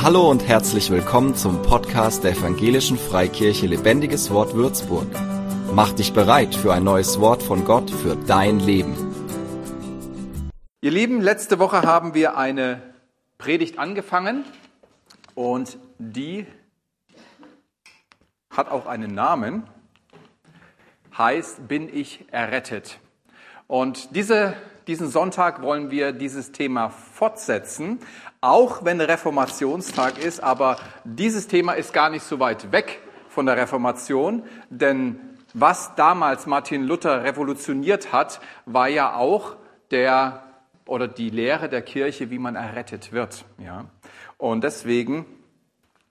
[0.00, 5.08] Hallo und herzlich willkommen zum Podcast der Evangelischen Freikirche Lebendiges Wort Würzburg.
[5.74, 8.94] Mach dich bereit für ein neues Wort von Gott für dein Leben.
[10.80, 12.80] Ihr Lieben, letzte Woche haben wir eine
[13.38, 14.44] Predigt angefangen
[15.34, 16.46] und die
[18.50, 19.64] hat auch einen Namen,
[21.18, 23.00] heißt Bin ich errettet.
[23.66, 24.54] Und diese,
[24.86, 27.98] diesen Sonntag wollen wir dieses Thema fortsetzen,
[28.40, 33.56] auch wenn Reformationstag ist, aber dieses Thema ist gar nicht so weit weg von der
[33.56, 35.20] Reformation, denn
[35.54, 39.56] was damals Martin Luther revolutioniert hat, war ja auch
[39.90, 40.42] der
[40.86, 43.44] oder die Lehre der Kirche, wie man errettet wird.
[43.58, 43.86] Ja.
[44.38, 45.26] Und deswegen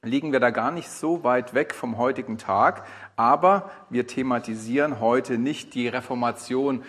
[0.03, 5.38] liegen wir da gar nicht so weit weg vom heutigen Tag, aber wir thematisieren heute
[5.38, 6.84] nicht die Reformation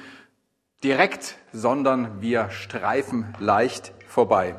[0.85, 4.57] direkt, sondern wir streifen leicht vorbei.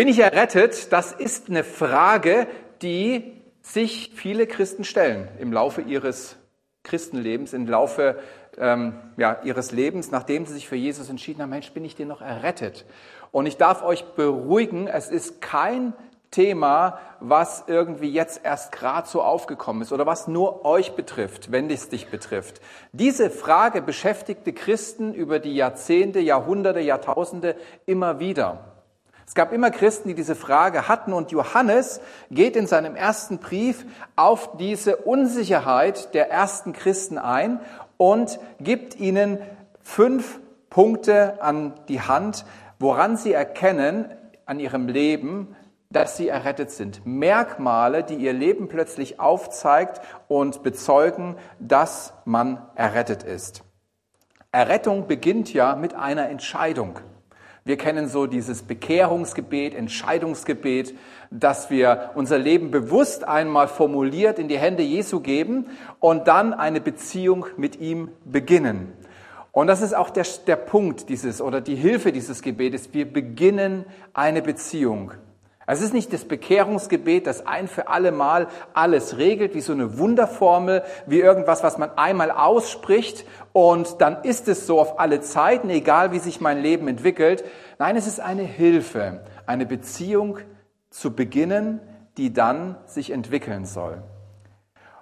[0.00, 0.94] Bin ich errettet?
[0.94, 2.46] Das ist eine Frage,
[2.80, 6.36] die sich viele Christen stellen im Laufe ihres
[6.84, 8.18] Christenlebens, im Laufe
[8.56, 12.06] ähm, ja, ihres Lebens, nachdem sie sich für Jesus entschieden haben, Mensch, bin ich dir
[12.06, 12.86] noch errettet?
[13.30, 15.92] Und ich darf euch beruhigen, es ist kein
[16.30, 21.68] Thema, was irgendwie jetzt erst gerade so aufgekommen ist oder was nur euch betrifft, wenn
[21.68, 22.62] es dich betrifft.
[22.92, 27.54] Diese Frage beschäftigte Christen über die Jahrzehnte, Jahrhunderte, Jahrtausende
[27.84, 28.69] immer wieder.
[29.30, 32.00] Es gab immer Christen, die diese Frage hatten und Johannes
[32.32, 33.86] geht in seinem ersten Brief
[34.16, 37.60] auf diese Unsicherheit der ersten Christen ein
[37.96, 39.38] und gibt ihnen
[39.84, 42.44] fünf Punkte an die Hand,
[42.80, 44.06] woran sie erkennen
[44.46, 45.54] an ihrem Leben,
[45.90, 47.06] dass sie errettet sind.
[47.06, 53.62] Merkmale, die ihr Leben plötzlich aufzeigt und bezeugen, dass man errettet ist.
[54.50, 56.98] Errettung beginnt ja mit einer Entscheidung.
[57.64, 60.94] Wir kennen so dieses Bekehrungsgebet, Entscheidungsgebet,
[61.30, 65.66] dass wir unser Leben bewusst einmal formuliert in die Hände Jesu geben
[65.98, 68.92] und dann eine Beziehung mit ihm beginnen.
[69.52, 72.94] Und das ist auch der, der Punkt dieses oder die Hilfe dieses Gebetes.
[72.94, 75.12] Wir beginnen eine Beziehung.
[75.66, 79.98] Es ist nicht das Bekehrungsgebet, das ein für alle Mal alles regelt, wie so eine
[79.98, 85.70] Wunderformel, wie irgendwas, was man einmal ausspricht und dann ist es so auf alle Zeiten,
[85.70, 87.44] egal wie sich mein Leben entwickelt.
[87.78, 90.38] Nein, es ist eine Hilfe, eine Beziehung
[90.88, 91.80] zu beginnen,
[92.16, 94.02] die dann sich entwickeln soll.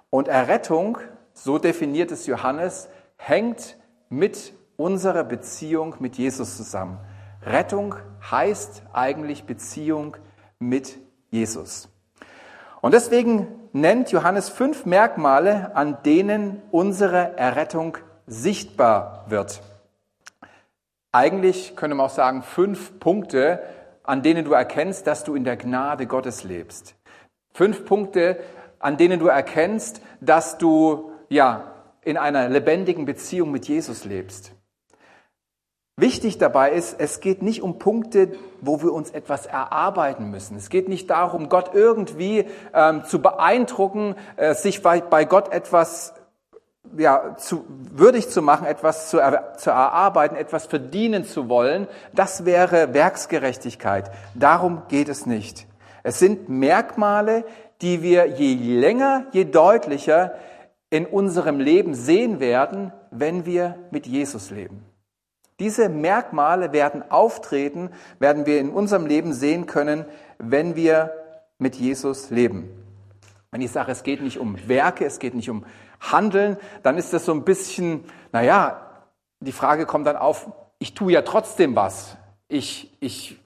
[0.09, 0.97] Und Errettung,
[1.33, 3.77] so definiert es Johannes, hängt
[4.09, 6.99] mit unserer Beziehung mit Jesus zusammen.
[7.43, 7.95] Rettung
[8.29, 10.17] heißt eigentlich Beziehung
[10.59, 10.97] mit
[11.31, 11.89] Jesus.
[12.81, 17.97] Und deswegen nennt Johannes fünf Merkmale, an denen unsere Errettung
[18.27, 19.61] sichtbar wird.
[21.11, 23.63] Eigentlich könnte man auch sagen, fünf Punkte,
[24.03, 26.95] an denen du erkennst, dass du in der Gnade Gottes lebst.
[27.53, 28.39] Fünf Punkte,
[28.79, 34.53] an denen du erkennst, dass du ja in einer lebendigen Beziehung mit Jesus lebst.
[35.99, 40.55] Wichtig dabei ist, es geht nicht um Punkte, wo wir uns etwas erarbeiten müssen.
[40.55, 46.13] Es geht nicht darum, Gott irgendwie ähm, zu beeindrucken, äh, sich bei, bei Gott etwas
[46.97, 51.87] ja, zu, würdig zu machen, etwas zu, er, zu erarbeiten, etwas verdienen zu wollen.
[52.13, 54.09] Das wäre Werksgerechtigkeit.
[54.35, 55.67] Darum geht es nicht.
[56.03, 57.43] Es sind Merkmale,
[57.81, 60.33] die wir je länger, je deutlicher
[60.89, 64.88] in unserem Leben sehen werden, wenn wir mit Jesus leben.
[65.59, 67.89] Diese Merkmale werden auftreten,
[68.19, 70.05] werden wir in unserem Leben sehen können,
[70.37, 71.13] wenn wir
[71.57, 72.69] mit Jesus leben.
[73.51, 75.65] Wenn ich sage, es geht nicht um Werke, es geht nicht um
[75.99, 79.03] Handeln, dann ist das so ein bisschen, naja,
[79.39, 82.15] die Frage kommt dann auf, ich tue ja trotzdem was.
[82.47, 83.39] Ich, ich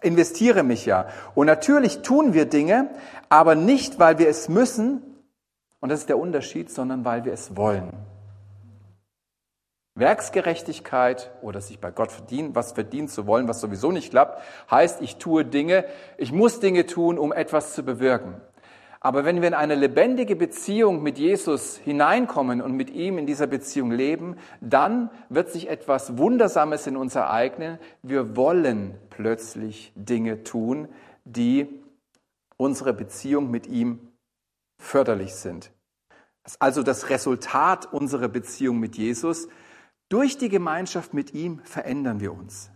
[0.00, 1.08] investiere mich ja.
[1.34, 2.90] Und natürlich tun wir Dinge,
[3.28, 5.02] aber nicht, weil wir es müssen,
[5.80, 7.92] und das ist der Unterschied, sondern weil wir es wollen.
[9.98, 15.02] Werksgerechtigkeit oder sich bei Gott verdienen, was verdienen zu wollen, was sowieso nicht klappt, heißt,
[15.02, 15.84] ich tue Dinge,
[16.16, 18.40] ich muss Dinge tun, um etwas zu bewirken.
[19.00, 23.46] Aber wenn wir in eine lebendige Beziehung mit Jesus hineinkommen und mit ihm in dieser
[23.46, 27.78] Beziehung leben, dann wird sich etwas Wundersames in uns ereignen.
[28.02, 30.88] Wir wollen plötzlich Dinge tun,
[31.24, 31.68] die
[32.56, 34.00] unsere Beziehung mit ihm
[34.78, 35.70] förderlich sind.
[36.58, 39.48] Also das Resultat unserer Beziehung mit Jesus,
[40.08, 42.70] durch die Gemeinschaft mit ihm verändern wir uns.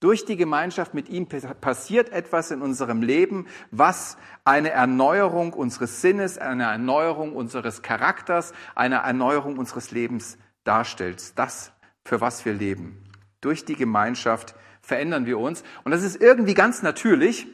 [0.00, 6.38] Durch die Gemeinschaft mit ihm passiert etwas in unserem Leben, was eine Erneuerung unseres Sinnes,
[6.38, 11.38] eine Erneuerung unseres Charakters, eine Erneuerung unseres Lebens darstellt.
[11.38, 11.70] Das,
[12.04, 13.04] für was wir leben.
[13.40, 15.62] Durch die Gemeinschaft verändern wir uns.
[15.84, 17.46] Und das ist irgendwie ganz natürlich.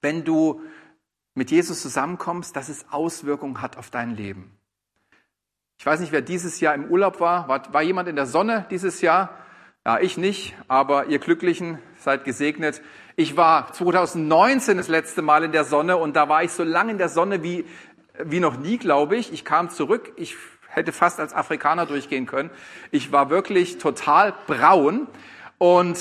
[0.00, 0.62] wenn du
[1.34, 4.58] mit Jesus zusammenkommst, dass es Auswirkungen hat auf dein Leben.
[5.82, 7.48] Ich weiß nicht, wer dieses Jahr im Urlaub war.
[7.48, 9.30] War, war jemand in der Sonne dieses Jahr?
[9.84, 12.80] Ja, ich nicht, aber ihr Glücklichen seid gesegnet.
[13.16, 16.92] Ich war 2019 das letzte Mal in der Sonne und da war ich so lange
[16.92, 17.64] in der Sonne wie,
[18.22, 19.32] wie noch nie, glaube ich.
[19.32, 20.36] Ich kam zurück, ich
[20.68, 22.50] hätte fast als Afrikaner durchgehen können.
[22.92, 25.08] Ich war wirklich total braun
[25.58, 25.98] und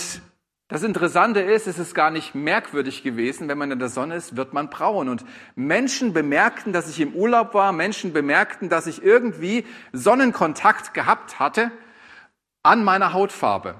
[0.71, 4.37] das Interessante ist, es ist gar nicht merkwürdig gewesen, wenn man in der Sonne ist,
[4.37, 5.09] wird man braun.
[5.09, 11.41] Und Menschen bemerkten, dass ich im Urlaub war, Menschen bemerkten, dass ich irgendwie Sonnenkontakt gehabt
[11.41, 11.71] hatte
[12.63, 13.75] an meiner Hautfarbe.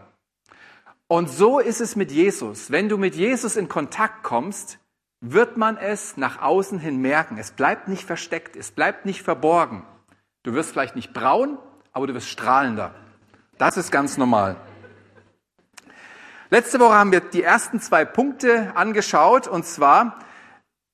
[1.08, 2.72] Und so ist es mit Jesus.
[2.72, 4.78] Wenn du mit Jesus in Kontakt kommst,
[5.22, 7.38] wird man es nach außen hin merken.
[7.38, 9.86] Es bleibt nicht versteckt, es bleibt nicht verborgen.
[10.44, 11.58] Du wirst vielleicht nicht braun,
[11.94, 12.94] aber du wirst strahlender.
[13.58, 14.58] Das ist ganz normal.
[16.54, 20.20] Letzte Woche haben wir die ersten zwei Punkte angeschaut, und zwar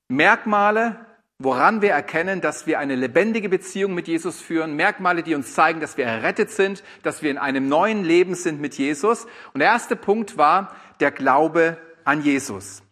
[0.08, 1.04] Merkmale,
[1.40, 5.80] woran wir erkennen, dass wir eine lebendige Beziehung mit Jesus führen, Merkmale, die uns zeigen,
[5.80, 9.26] dass wir errettet sind, dass wir in einem neuen Leben sind mit Jesus.
[9.52, 12.84] Und der erste Punkt war der Glaube an Jesus.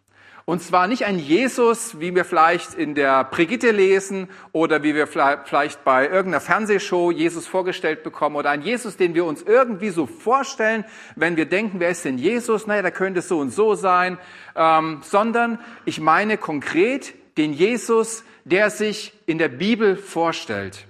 [0.48, 5.08] Und zwar nicht ein Jesus, wie wir vielleicht in der Brigitte lesen oder wie wir
[5.08, 10.06] vielleicht bei irgendeiner Fernsehshow Jesus vorgestellt bekommen oder ein Jesus, den wir uns irgendwie so
[10.06, 10.84] vorstellen,
[11.16, 12.68] wenn wir denken, wer ist denn Jesus?
[12.68, 14.18] Naja, da könnte es so und so sein,
[14.54, 20.86] ähm, sondern ich meine konkret den Jesus, der sich in der Bibel vorstellt,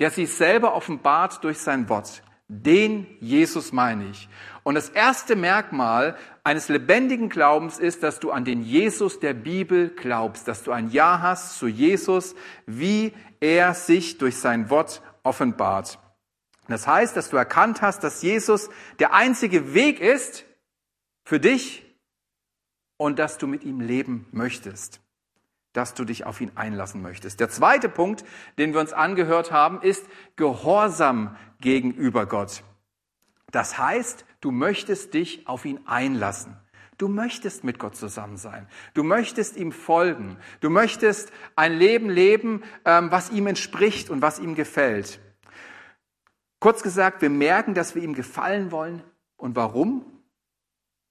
[0.00, 2.22] der sich selber offenbart durch sein Wort.
[2.50, 4.28] Den Jesus meine ich.
[4.68, 9.88] Und das erste Merkmal eines lebendigen Glaubens ist, dass du an den Jesus der Bibel
[9.88, 12.34] glaubst, dass du ein Ja hast zu Jesus,
[12.66, 15.98] wie er sich durch sein Wort offenbart.
[16.66, 18.68] Das heißt, dass du erkannt hast, dass Jesus
[18.98, 20.44] der einzige Weg ist
[21.24, 21.86] für dich
[22.98, 25.00] und dass du mit ihm leben möchtest,
[25.72, 27.40] dass du dich auf ihn einlassen möchtest.
[27.40, 28.22] Der zweite Punkt,
[28.58, 30.04] den wir uns angehört haben, ist
[30.36, 32.62] Gehorsam gegenüber Gott.
[33.50, 36.56] Das heißt, du möchtest dich auf ihn einlassen.
[36.98, 38.66] Du möchtest mit Gott zusammen sein.
[38.92, 40.36] Du möchtest ihm folgen.
[40.60, 45.20] Du möchtest ein Leben leben, ähm, was ihm entspricht und was ihm gefällt.
[46.58, 49.02] Kurz gesagt, wir merken, dass wir ihm gefallen wollen.
[49.36, 50.04] Und warum?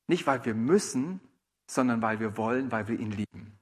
[0.07, 1.21] Nicht, weil wir müssen,
[1.67, 3.57] sondern weil wir wollen, weil wir ihn lieben.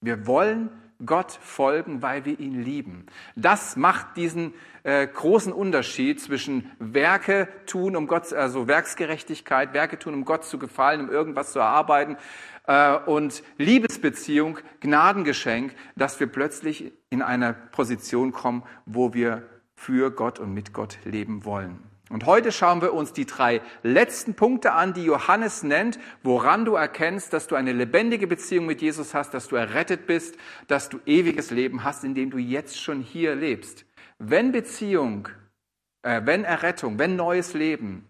[0.00, 0.70] Wir wollen
[1.04, 3.06] Gott folgen, weil wir ihn lieben.
[3.36, 10.14] Das macht diesen äh, großen Unterschied zwischen Werke tun, um Gott, also Werksgerechtigkeit, Werke tun,
[10.14, 12.16] um Gott zu gefallen, um irgendwas zu erarbeiten,
[12.66, 19.42] äh, und Liebesbeziehung, Gnadengeschenk, dass wir plötzlich in eine Position kommen, wo wir
[19.74, 21.89] für Gott und mit Gott leben wollen.
[22.10, 26.74] Und heute schauen wir uns die drei letzten Punkte an, die Johannes nennt, woran du
[26.74, 30.36] erkennst, dass du eine lebendige Beziehung mit Jesus hast, dass du errettet bist,
[30.66, 33.86] dass du ewiges Leben hast, indem du jetzt schon hier lebst.
[34.18, 35.28] Wenn Beziehung,
[36.02, 38.04] äh, wenn Errettung, wenn neues Leben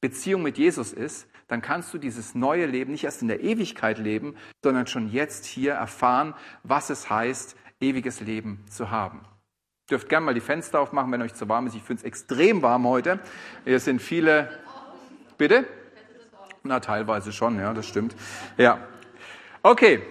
[0.00, 3.98] Beziehung mit Jesus ist, dann kannst du dieses neue Leben nicht erst in der Ewigkeit
[3.98, 4.34] leben,
[4.64, 6.34] sondern schon jetzt hier erfahren,
[6.64, 9.20] was es heißt, ewiges Leben zu haben
[9.90, 11.74] dürft gerne mal die Fenster aufmachen, wenn euch zu warm ist.
[11.74, 13.20] Ich finde es extrem warm heute.
[13.64, 14.50] Hier sind viele.
[15.38, 15.66] Bitte?
[16.62, 18.14] Na, teilweise schon, ja, das stimmt.
[18.56, 18.78] Ja.
[19.62, 20.02] Okay.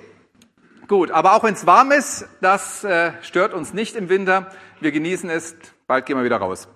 [0.88, 4.52] Gut, aber auch wenn es warm ist, das äh, stört uns nicht im Winter.
[4.82, 5.56] Wir genießen es.
[5.88, 6.68] Bald gehen wir wieder raus.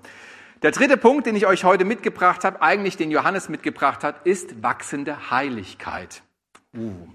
[0.61, 4.63] Der dritte Punkt, den ich euch heute mitgebracht habe, eigentlich den Johannes mitgebracht hat, ist
[4.63, 6.23] wachsende Heiligkeit.
[6.75, 7.09] Uh.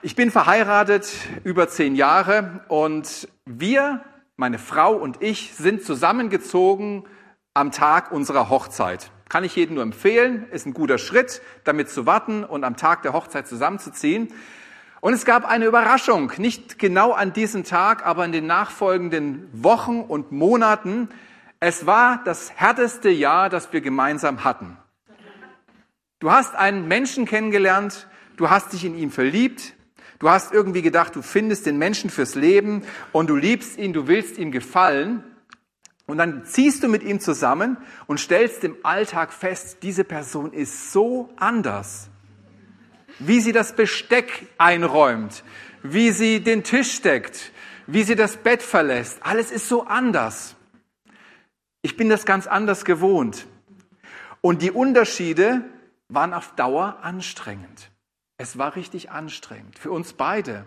[0.00, 4.04] Ich bin verheiratet über zehn Jahre und wir
[4.38, 7.04] meine Frau und ich sind zusammengezogen
[7.54, 9.10] am Tag unserer Hochzeit.
[9.28, 13.02] Kann ich jedem nur empfehlen, ist ein guter Schritt, damit zu warten und am Tag
[13.02, 14.32] der Hochzeit zusammenzuziehen.
[15.00, 20.02] Und es gab eine Überraschung, nicht genau an diesem Tag, aber in den nachfolgenden Wochen
[20.02, 21.08] und Monaten.
[21.58, 24.76] Es war das härteste Jahr, das wir gemeinsam hatten.
[26.20, 29.74] Du hast einen Menschen kennengelernt, du hast dich in ihn verliebt,
[30.18, 32.82] Du hast irgendwie gedacht, du findest den Menschen fürs Leben
[33.12, 35.22] und du liebst ihn, du willst ihm gefallen.
[36.06, 40.92] Und dann ziehst du mit ihm zusammen und stellst im Alltag fest, diese Person ist
[40.92, 42.08] so anders.
[43.18, 45.44] Wie sie das Besteck einräumt,
[45.82, 47.52] wie sie den Tisch deckt,
[47.86, 49.18] wie sie das Bett verlässt.
[49.22, 50.56] Alles ist so anders.
[51.82, 53.46] Ich bin das ganz anders gewohnt.
[54.40, 55.62] Und die Unterschiede
[56.08, 57.90] waren auf Dauer anstrengend.
[58.40, 60.64] Es war richtig anstrengend für uns beide.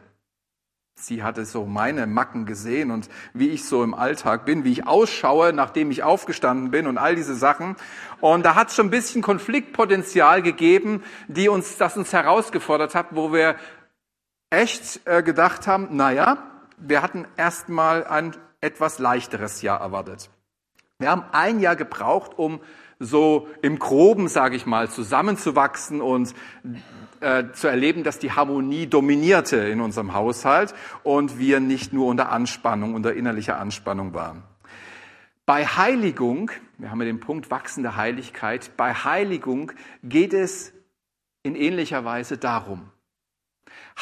[0.94, 4.86] Sie hatte so meine Macken gesehen und wie ich so im Alltag bin, wie ich
[4.86, 7.78] ausschaue, nachdem ich aufgestanden bin und all diese Sachen.
[8.20, 13.08] Und da hat es schon ein bisschen Konfliktpotenzial gegeben, die uns, das uns herausgefordert hat,
[13.12, 13.56] wo wir
[14.50, 16.44] echt äh, gedacht haben, naja,
[16.78, 20.30] wir hatten erstmal ein etwas leichteres Jahr erwartet.
[21.00, 22.60] Wir haben ein Jahr gebraucht, um
[23.00, 26.36] so im Groben, sage ich mal, zusammenzuwachsen und
[27.22, 30.74] äh, zu erleben, dass die Harmonie dominierte in unserem Haushalt
[31.04, 34.44] und wir nicht nur unter Anspannung, unter innerlicher Anspannung waren.
[35.46, 39.72] Bei Heiligung, wir haben ja den Punkt wachsende Heiligkeit, bei Heiligung
[40.04, 40.74] geht es
[41.44, 42.90] in ähnlicher Weise darum.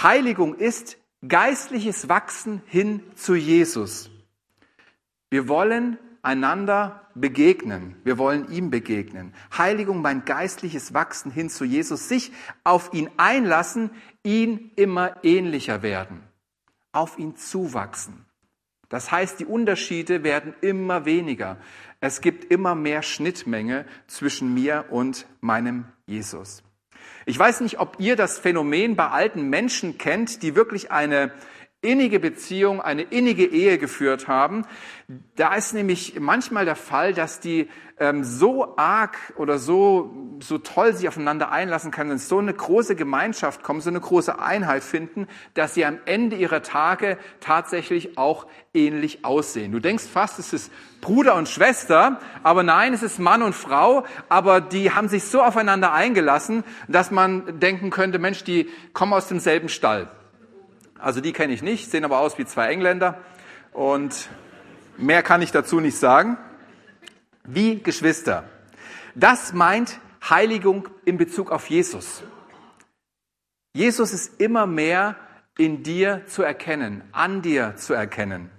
[0.01, 0.97] Heiligung ist
[1.27, 4.09] geistliches Wachsen hin zu Jesus.
[5.29, 7.95] Wir wollen einander begegnen.
[8.03, 9.33] Wir wollen ihm begegnen.
[9.57, 12.31] Heiligung, mein geistliches Wachsen hin zu Jesus, sich
[12.63, 13.91] auf ihn einlassen,
[14.23, 16.21] ihn immer ähnlicher werden,
[16.91, 18.25] auf ihn zuwachsen.
[18.89, 21.57] Das heißt, die Unterschiede werden immer weniger.
[22.01, 26.63] Es gibt immer mehr Schnittmenge zwischen mir und meinem Jesus.
[27.25, 31.31] Ich weiß nicht, ob ihr das Phänomen bei alten Menschen kennt, die wirklich eine
[31.81, 34.65] innige Beziehung, eine innige Ehe geführt haben.
[35.35, 37.69] Da ist nämlich manchmal der Fall, dass die
[37.99, 42.97] ähm, so arg oder so, so toll sich aufeinander einlassen können, in so eine große
[42.97, 48.45] Gemeinschaft kommen, so eine große Einheit finden, dass sie am Ende ihrer Tage tatsächlich auch
[48.73, 49.71] ähnlich aussehen.
[49.71, 54.03] Du denkst fast, es ist Bruder und Schwester, aber nein, es ist Mann und Frau,
[54.27, 59.29] aber die haben sich so aufeinander eingelassen, dass man denken könnte, Mensch, die kommen aus
[59.29, 60.09] demselben Stall.
[60.99, 63.19] Also die kenne ich nicht, sehen aber aus wie zwei Engländer
[63.71, 64.27] und
[64.97, 66.37] mehr kann ich dazu nicht sagen.
[67.45, 68.43] Wie Geschwister.
[69.15, 72.21] Das meint Heiligung in Bezug auf Jesus.
[73.73, 75.15] Jesus ist immer mehr
[75.57, 78.51] in dir zu erkennen, an dir zu erkennen.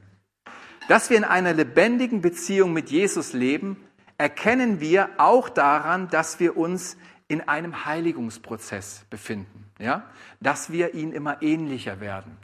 [0.89, 3.77] Dass wir in einer lebendigen Beziehung mit Jesus leben,
[4.17, 6.97] erkennen wir auch daran, dass wir uns
[7.29, 10.05] in einem Heiligungsprozess befinden ja,
[10.41, 12.37] dass wir ihn immer ähnlicher werden.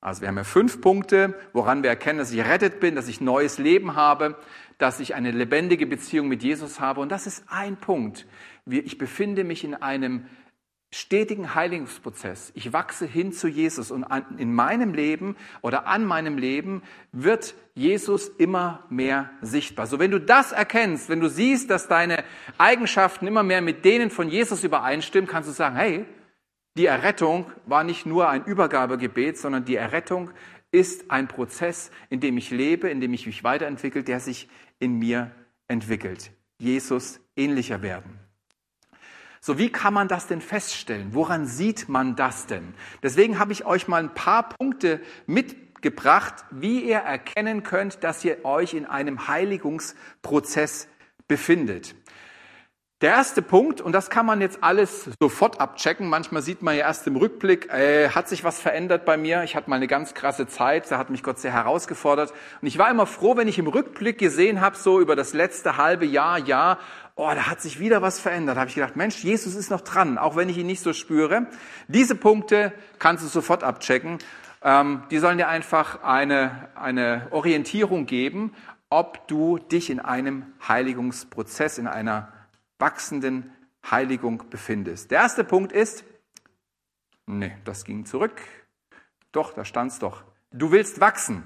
[0.00, 3.20] Also wir haben ja fünf Punkte, woran wir erkennen, dass ich errettet bin, dass ich
[3.20, 4.36] neues Leben habe,
[4.78, 7.00] dass ich eine lebendige Beziehung mit Jesus habe.
[7.00, 8.26] Und das ist ein Punkt.
[8.66, 10.26] Ich befinde mich in einem
[10.92, 12.52] stetigen Heiligungsprozess.
[12.54, 14.06] Ich wachse hin zu Jesus und
[14.38, 19.86] in meinem Leben oder an meinem Leben wird Jesus immer mehr sichtbar.
[19.86, 22.24] So wenn du das erkennst, wenn du siehst, dass deine
[22.56, 26.06] Eigenschaften immer mehr mit denen von Jesus übereinstimmen, kannst du sagen, hey,
[26.76, 30.30] die Errettung war nicht nur ein Übergabegebet, sondern die Errettung
[30.70, 34.98] ist ein Prozess, in dem ich lebe, in dem ich mich weiterentwickle, der sich in
[34.98, 35.30] mir
[35.68, 36.32] entwickelt.
[36.58, 38.18] Jesus ähnlicher werden.
[39.40, 41.14] So, wie kann man das denn feststellen?
[41.14, 42.74] Woran sieht man das denn?
[43.02, 48.44] Deswegen habe ich euch mal ein paar Punkte mitgebracht, wie ihr erkennen könnt, dass ihr
[48.44, 50.88] euch in einem Heiligungsprozess
[51.28, 51.94] befindet.
[53.02, 56.86] Der erste Punkt, und das kann man jetzt alles sofort abchecken, manchmal sieht man ja
[56.86, 60.14] erst im Rückblick, äh, hat sich was verändert bei mir, ich hatte mal eine ganz
[60.14, 62.32] krasse Zeit, da hat mich Gott sehr herausgefordert.
[62.62, 65.76] Und ich war immer froh, wenn ich im Rückblick gesehen habe, so über das letzte
[65.76, 66.78] halbe Jahr, Jahr,
[67.16, 68.56] oh, da hat sich wieder was verändert.
[68.56, 70.94] Da habe ich gedacht, Mensch, Jesus ist noch dran, auch wenn ich ihn nicht so
[70.94, 71.48] spüre.
[71.88, 74.20] Diese Punkte kannst du sofort abchecken.
[74.62, 78.54] Ähm, die sollen dir einfach eine, eine Orientierung geben,
[78.88, 82.32] ob du dich in einem Heiligungsprozess, in einer
[82.78, 83.52] wachsenden
[83.90, 85.10] Heiligung befindest.
[85.10, 86.04] Der erste Punkt ist,
[87.26, 88.40] nee, das ging zurück.
[89.32, 90.24] Doch, da stand es doch.
[90.52, 91.42] Du willst wachsen.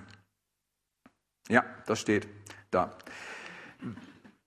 [1.49, 2.29] Ja, das steht
[2.71, 2.97] da.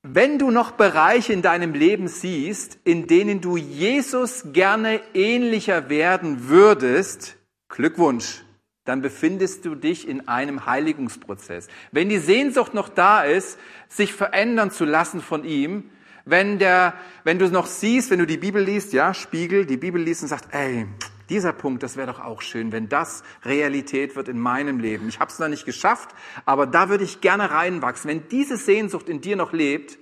[0.01, 6.49] Wenn du noch Bereiche in deinem Leben siehst, in denen du Jesus gerne ähnlicher werden
[6.49, 7.37] würdest,
[7.69, 8.43] Glückwunsch,
[8.85, 11.67] dann befindest du dich in einem Heiligungsprozess.
[11.91, 15.89] Wenn die Sehnsucht noch da ist, sich verändern zu lassen von ihm,
[16.25, 20.01] wenn, der, wenn du noch siehst, wenn du die Bibel liest, ja, Spiegel, die Bibel
[20.01, 20.87] liest und sagst, ey,
[21.29, 25.07] dieser Punkt, das wäre doch auch schön, wenn das Realität wird in meinem Leben.
[25.09, 26.09] Ich habe es noch nicht geschafft,
[26.45, 28.09] aber da würde ich gerne reinwachsen.
[28.09, 29.97] Wenn diese Sehnsucht in dir noch lebt,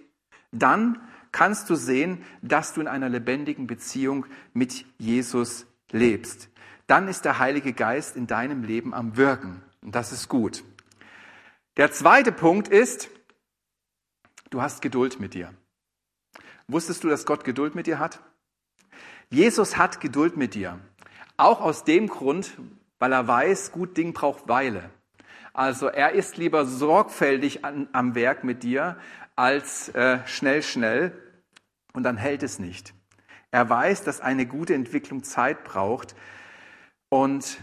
[0.51, 0.99] dann
[1.31, 6.49] kannst du sehen, dass du in einer lebendigen Beziehung mit Jesus lebst.
[6.87, 9.61] Dann ist der Heilige Geist in deinem Leben am Wirken.
[9.81, 10.63] Und das ist gut.
[11.77, 13.09] Der zweite Punkt ist,
[14.49, 15.53] du hast Geduld mit dir.
[16.71, 18.21] Wusstest du, dass Gott Geduld mit dir hat?
[19.29, 20.79] Jesus hat Geduld mit dir.
[21.35, 22.57] Auch aus dem Grund,
[22.97, 24.89] weil er weiß, gut Ding braucht Weile.
[25.53, 28.97] Also er ist lieber sorgfältig an, am Werk mit dir
[29.35, 31.11] als äh, schnell, schnell
[31.91, 32.93] und dann hält es nicht.
[33.51, 36.15] Er weiß, dass eine gute Entwicklung Zeit braucht
[37.09, 37.57] und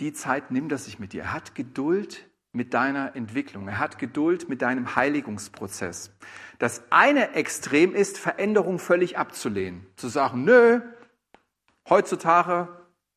[0.00, 1.24] die Zeit nimmt er sich mit dir.
[1.24, 3.68] Er hat Geduld mit deiner Entwicklung.
[3.68, 6.10] Er hat Geduld mit deinem Heiligungsprozess.
[6.58, 9.86] Das eine Extrem ist, Veränderung völlig abzulehnen.
[9.96, 10.80] Zu sagen, nö,
[11.88, 12.68] heutzutage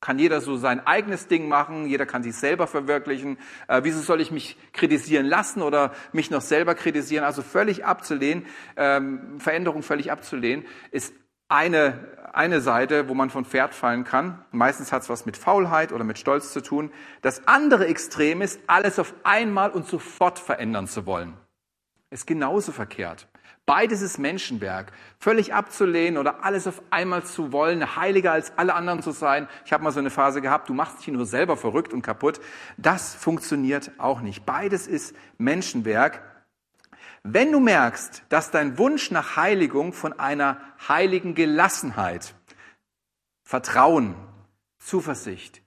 [0.02, 3.38] kann jeder so sein eigenes Ding machen, jeder kann sich selber verwirklichen.
[3.68, 7.26] Äh, wieso soll ich mich kritisieren lassen oder mich noch selber kritisieren?
[7.26, 8.46] Also völlig abzulehnen,
[8.78, 11.14] ähm, Veränderung völlig abzulehnen, ist
[11.50, 12.00] eine,
[12.32, 14.46] eine Seite, wo man von Pferd fallen kann.
[14.52, 16.92] Meistens hat es was mit Faulheit oder mit Stolz zu tun.
[17.22, 21.34] Das andere Extrem ist, alles auf einmal und sofort verändern zu wollen.
[22.12, 23.28] Ist genauso verkehrt.
[23.66, 24.92] Beides ist Menschenwerk.
[25.20, 29.48] Völlig abzulehnen oder alles auf einmal zu wollen, heiliger als alle anderen zu sein.
[29.64, 32.40] Ich habe mal so eine Phase gehabt, du machst dich nur selber verrückt und kaputt.
[32.78, 34.44] Das funktioniert auch nicht.
[34.44, 36.24] Beides ist Menschenwerk.
[37.24, 42.34] Wenn du merkst, dass dein Wunsch nach Heiligung von einer heiligen Gelassenheit,
[43.44, 44.16] Vertrauen,
[44.78, 45.62] Zuversicht,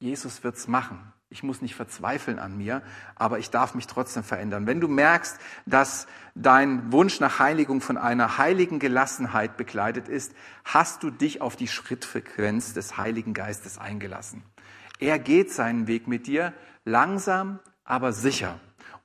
[0.00, 2.82] Jesus wird's machen, ich muss nicht verzweifeln an mir,
[3.14, 4.66] aber ich darf mich trotzdem verändern.
[4.66, 10.34] Wenn du merkst, dass dein Wunsch nach Heiligung von einer heiligen Gelassenheit begleitet ist,
[10.64, 14.42] hast du dich auf die Schrittfrequenz des Heiligen Geistes eingelassen.
[14.98, 18.58] Er geht seinen Weg mit dir, langsam, aber sicher.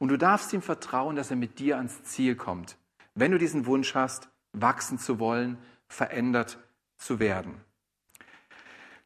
[0.03, 2.75] Und du darfst ihm vertrauen, dass er mit dir ans Ziel kommt.
[3.15, 5.57] Wenn du diesen Wunsch hast, wachsen zu wollen,
[5.87, 6.59] verändert
[6.97, 7.61] zu werden.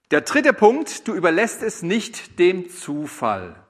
[0.10, 3.64] Der dritte Punkt, du überlässt es nicht dem Zufall.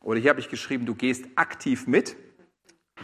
[0.00, 2.16] Oder hier habe ich geschrieben, du gehst aktiv mit.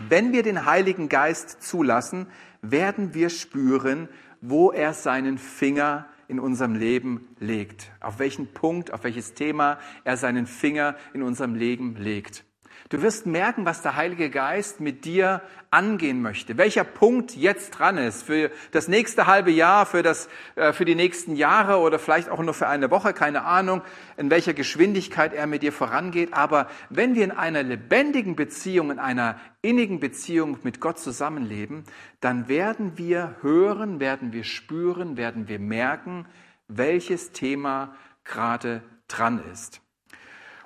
[0.09, 2.29] Wenn wir den Heiligen Geist zulassen,
[2.63, 4.09] werden wir spüren,
[4.41, 7.93] wo er seinen Finger in unserem Leben legt.
[8.01, 12.47] Auf welchen Punkt, auf welches Thema er seinen Finger in unserem Leben legt.
[12.91, 17.99] Du wirst merken, was der Heilige Geist mit dir angehen möchte, welcher Punkt jetzt dran
[17.99, 22.29] ist für das nächste halbe Jahr, für, das, äh, für die nächsten Jahre oder vielleicht
[22.29, 23.83] auch nur für eine Woche, keine Ahnung,
[24.17, 26.35] in welcher Geschwindigkeit er mit dir vorangeht.
[26.35, 31.85] Aber wenn wir in einer lebendigen Beziehung, in einer innigen Beziehung mit Gott zusammenleben,
[32.21, 36.27] dann werden wir hören, werden wir spüren, werden wir merken,
[36.69, 39.84] welches Thema gerade dran ist.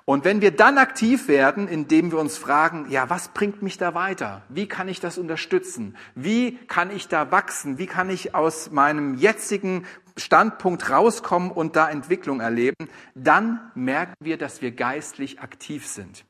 [0.09, 3.93] Und wenn wir dann aktiv werden, indem wir uns fragen, ja, was bringt mich da
[3.93, 4.41] weiter?
[4.49, 5.99] Wie kann ich das unterstützen?
[6.15, 7.77] Wie kann ich da wachsen?
[7.77, 9.85] Wie kann ich aus meinem jetzigen
[10.17, 12.89] Standpunkt rauskommen und da Entwicklung erleben?
[13.15, 16.25] Dann merken wir, dass wir geistlich aktiv sind.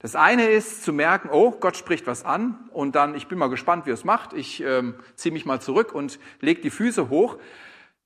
[0.00, 3.50] Das eine ist zu merken, oh, Gott spricht was an und dann, ich bin mal
[3.50, 4.32] gespannt, wie er es macht.
[4.32, 7.38] Ich ähm, ziehe mich mal zurück und lege die Füße hoch.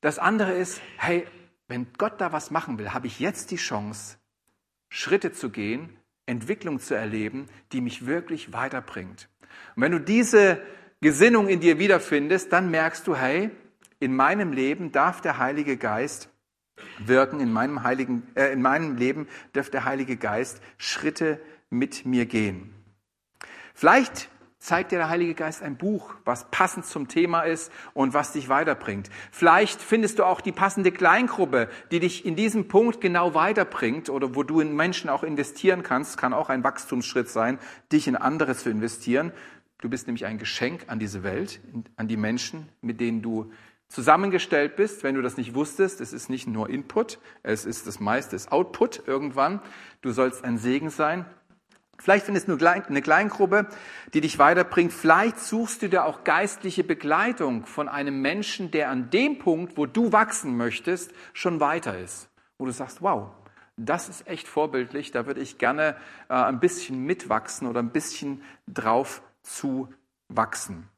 [0.03, 1.27] Das andere ist, hey,
[1.69, 4.19] wenn Gott da was machen will, habe ich jetzt die Chance,
[4.89, 5.97] Schritte zu gehen,
[6.27, 9.29] Entwicklung zu erleben, die mich wirklich weiterbringt.
[9.75, 10.61] Und wenn du diese
[11.01, 13.51] Gesinnung in dir wiederfindest, dann merkst du, hey,
[14.01, 16.29] in meinem Leben darf der Heilige Geist
[16.99, 22.27] wirken, in meinem, Heiligen, äh, in meinem Leben darf der Heilige Geist Schritte mit mir
[22.27, 22.75] gehen.
[23.75, 28.33] Vielleicht zeigt dir der Heilige Geist ein Buch, was passend zum Thema ist und was
[28.33, 29.11] dich weiterbringt.
[29.31, 34.35] Vielleicht findest du auch die passende Kleingruppe, die dich in diesem Punkt genau weiterbringt oder
[34.35, 36.19] wo du in Menschen auch investieren kannst.
[36.19, 37.59] Kann auch ein Wachstumsschritt sein,
[37.93, 39.33] dich in andere zu investieren.
[39.79, 41.61] Du bist nämlich ein Geschenk an diese Welt,
[41.97, 43.53] an die Menschen, mit denen du
[43.89, 46.01] zusammengestellt bist, wenn du das nicht wusstest.
[46.01, 49.61] Es ist nicht nur Input, es ist das meiste Output irgendwann.
[50.01, 51.27] Du sollst ein Segen sein.
[51.99, 53.69] Vielleicht findest du eine Kleingruppe,
[54.13, 54.93] die dich weiterbringt.
[54.93, 59.87] Vielleicht suchst du dir auch geistliche Begleitung von einem Menschen, der an dem Punkt, wo
[59.87, 62.29] du wachsen möchtest, schon weiter ist.
[62.59, 63.31] Wo du sagst, wow,
[63.77, 65.97] das ist echt vorbildlich, da würde ich gerne
[66.29, 69.93] äh, ein bisschen mitwachsen oder ein bisschen drauf zu
[70.29, 70.89] wachsen.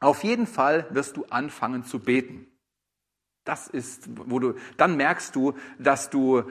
[0.00, 2.46] Auf jeden Fall wirst du anfangen zu beten.
[3.44, 6.50] Das ist, wo du, dann merkst du, dass du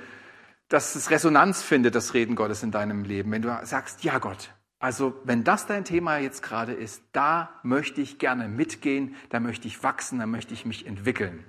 [0.69, 3.31] dass es Resonanz findet, das Reden Gottes in deinem Leben.
[3.31, 4.49] Wenn du sagst, ja Gott,
[4.79, 9.67] also wenn das dein Thema jetzt gerade ist, da möchte ich gerne mitgehen, da möchte
[9.67, 11.43] ich wachsen, da möchte ich mich entwickeln.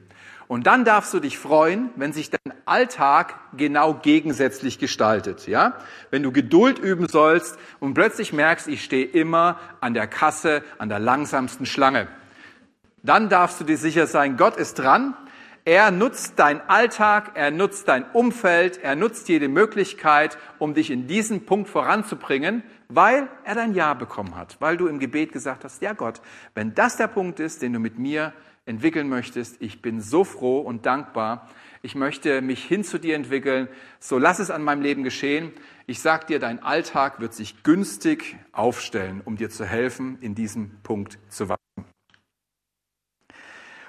[0.48, 5.74] Und dann darfst du dich freuen, wenn sich dein Alltag genau gegensätzlich gestaltet, ja?
[6.10, 10.88] Wenn du Geduld üben sollst und plötzlich merkst, ich stehe immer an der Kasse, an
[10.88, 12.06] der langsamsten Schlange.
[13.02, 15.16] Dann darfst du dir sicher sein, Gott ist dran
[15.66, 21.08] er nutzt deinen Alltag, er nutzt dein Umfeld, er nutzt jede Möglichkeit, um dich in
[21.08, 25.82] diesen Punkt voranzubringen, weil er dein Ja bekommen hat, weil du im Gebet gesagt hast,
[25.82, 26.22] ja Gott,
[26.54, 28.32] wenn das der Punkt ist, den du mit mir
[28.64, 31.50] entwickeln möchtest, ich bin so froh und dankbar,
[31.82, 33.66] ich möchte mich hin zu dir entwickeln,
[33.98, 35.52] so lass es an meinem Leben geschehen.
[35.86, 40.78] Ich sag dir, dein Alltag wird sich günstig aufstellen, um dir zu helfen, in diesem
[40.84, 41.95] Punkt zu wachsen.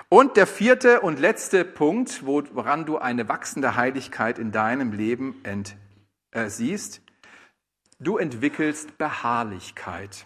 [0.10, 5.76] Und der vierte und letzte Punkt, woran du eine wachsende Heiligkeit in deinem Leben ent,
[6.32, 7.02] äh, siehst,
[8.00, 10.26] du entwickelst Beharrlichkeit.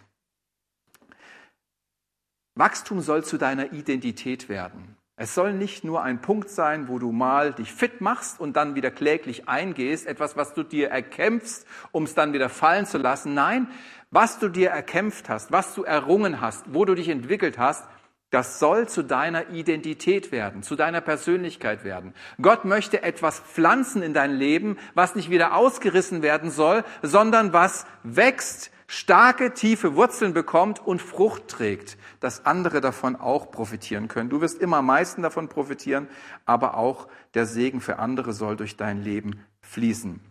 [2.53, 4.97] Wachstum soll zu deiner Identität werden.
[5.15, 8.75] Es soll nicht nur ein Punkt sein, wo du mal dich fit machst und dann
[8.75, 13.33] wieder kläglich eingehst, etwas, was du dir erkämpfst, um es dann wieder fallen zu lassen.
[13.33, 13.67] Nein,
[14.11, 17.87] was du dir erkämpft hast, was du errungen hast, wo du dich entwickelt hast,
[18.31, 22.13] das soll zu deiner Identität werden, zu deiner Persönlichkeit werden.
[22.41, 27.85] Gott möchte etwas pflanzen in dein Leben, was nicht wieder ausgerissen werden soll, sondern was
[28.03, 34.29] wächst, starke, tiefe Wurzeln bekommt und Frucht trägt, dass andere davon auch profitieren können.
[34.29, 36.07] Du wirst immer am meisten davon profitieren,
[36.45, 40.30] aber auch der Segen für andere soll durch dein Leben fließen.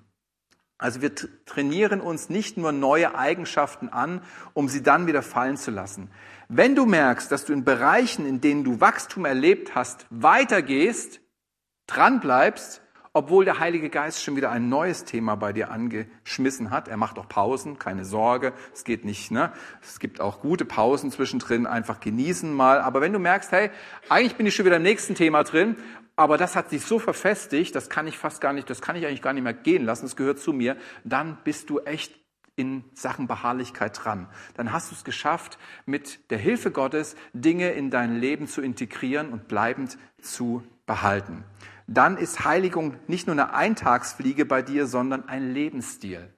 [0.81, 1.15] Also wir
[1.45, 4.23] trainieren uns nicht nur neue Eigenschaften an,
[4.55, 6.11] um sie dann wieder fallen zu lassen.
[6.49, 11.21] Wenn du merkst, dass du in Bereichen, in denen du Wachstum erlebt hast, weitergehst,
[11.87, 12.81] dranbleibst,
[13.13, 16.89] obwohl der Heilige Geist schon wieder ein neues Thema bei dir angeschmissen hat.
[16.89, 19.31] Er macht auch Pausen, keine Sorge, es geht nicht.
[19.31, 19.53] Ne?
[19.83, 22.81] Es gibt auch gute Pausen zwischendrin, einfach genießen mal.
[22.81, 23.71] Aber wenn du merkst, hey,
[24.09, 25.77] eigentlich bin ich schon wieder im nächsten Thema drin
[26.21, 29.07] aber das hat sich so verfestigt, das kann ich fast gar nicht, das kann ich
[29.07, 32.15] eigentlich gar nicht mehr gehen lassen, das gehört zu mir, dann bist du echt
[32.57, 34.29] in Sachen Beharrlichkeit dran.
[34.53, 39.31] Dann hast du es geschafft, mit der Hilfe Gottes Dinge in dein Leben zu integrieren
[39.31, 41.43] und bleibend zu behalten.
[41.87, 46.35] Dann ist Heiligung nicht nur eine Eintagsfliege bei dir, sondern ein Lebensstil.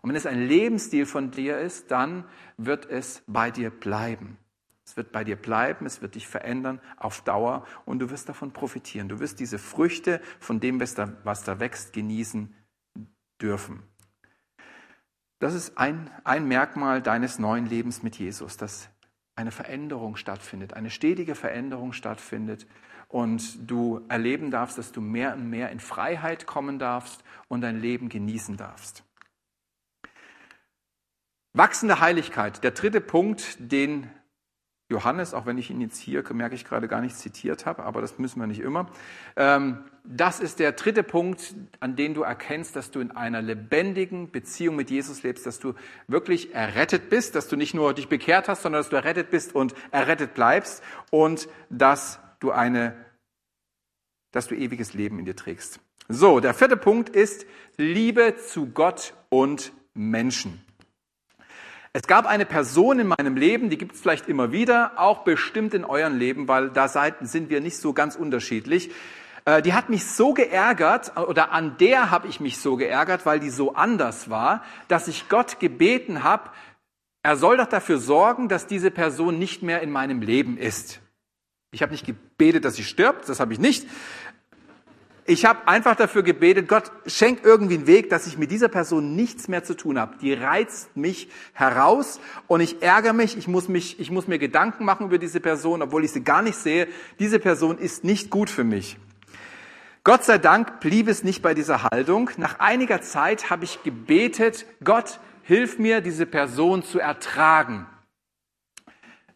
[0.00, 2.24] Und wenn es ein Lebensstil von dir ist, dann
[2.56, 4.38] wird es bei dir bleiben.
[4.88, 8.52] Es wird bei dir bleiben, es wird dich verändern auf Dauer und du wirst davon
[8.52, 9.10] profitieren.
[9.10, 12.54] Du wirst diese Früchte von dem, was da, was da wächst, genießen
[13.38, 13.82] dürfen.
[15.40, 18.88] Das ist ein, ein Merkmal deines neuen Lebens mit Jesus, dass
[19.36, 22.66] eine Veränderung stattfindet, eine stetige Veränderung stattfindet
[23.08, 27.78] und du erleben darfst, dass du mehr und mehr in Freiheit kommen darfst und dein
[27.78, 29.04] Leben genießen darfst.
[31.52, 34.08] Wachsende Heiligkeit, der dritte Punkt, den
[34.90, 38.00] Johannes, auch wenn ich ihn jetzt hier, merke ich gerade, gar nicht zitiert habe, aber
[38.00, 38.86] das müssen wir nicht immer.
[39.36, 44.30] Ähm, das ist der dritte Punkt, an dem du erkennst, dass du in einer lebendigen
[44.30, 45.74] Beziehung mit Jesus lebst, dass du
[46.06, 49.54] wirklich errettet bist, dass du nicht nur dich bekehrt hast, sondern dass du errettet bist
[49.54, 52.96] und errettet bleibst und dass du eine,
[54.32, 55.80] dass du ewiges Leben in dir trägst.
[56.08, 57.44] So, der vierte Punkt ist
[57.76, 60.64] Liebe zu Gott und Menschen.
[62.00, 65.74] Es gab eine Person in meinem Leben, die gibt es vielleicht immer wieder, auch bestimmt
[65.74, 68.92] in euren Leben, weil da sind wir nicht so ganz unterschiedlich.
[69.44, 73.40] Äh, die hat mich so geärgert oder an der habe ich mich so geärgert, weil
[73.40, 76.50] die so anders war, dass ich Gott gebeten habe,
[77.24, 81.00] er soll doch dafür sorgen, dass diese Person nicht mehr in meinem Leben ist.
[81.72, 83.88] Ich habe nicht gebetet, dass sie stirbt, das habe ich nicht.
[85.30, 89.14] Ich habe einfach dafür gebetet, Gott, schenk irgendwie einen Weg, dass ich mit dieser Person
[89.14, 90.16] nichts mehr zu tun habe.
[90.22, 94.86] Die reizt mich heraus und ich ärgere mich, ich muss, mich, ich muss mir Gedanken
[94.86, 96.88] machen über diese Person, obwohl ich sie gar nicht sehe.
[97.18, 98.96] Diese Person ist nicht gut für mich.
[100.02, 102.30] Gott sei Dank blieb es nicht bei dieser Haltung.
[102.38, 107.86] Nach einiger Zeit habe ich gebetet, Gott, hilf mir, diese Person zu ertragen.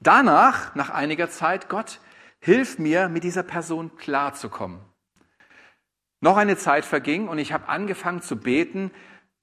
[0.01, 2.01] Danach, nach einiger Zeit, Gott,
[2.41, 4.81] hilf mir, mit dieser Person klarzukommen.
[6.23, 8.93] Noch eine Zeit verging und ich habe angefangen zu beten,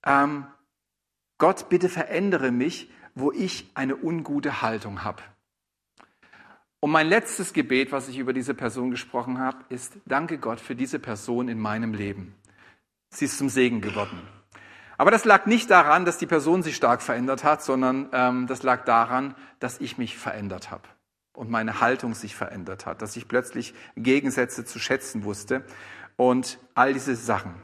[0.05, 0.47] ähm,
[1.37, 5.21] Gott, bitte verändere mich, wo ich eine ungute Haltung habe.
[6.79, 10.73] Und mein letztes Gebet, was ich über diese Person gesprochen habe, ist, danke Gott für
[10.73, 12.33] diese Person in meinem Leben.
[13.09, 14.21] Sie ist zum Segen geworden.
[14.97, 18.63] Aber das lag nicht daran, dass die Person sich stark verändert hat, sondern ähm, das
[18.63, 20.87] lag daran, dass ich mich verändert habe
[21.33, 25.65] und meine Haltung sich verändert hat, dass ich plötzlich Gegensätze zu schätzen wusste
[26.19, 27.55] und all diese Sachen.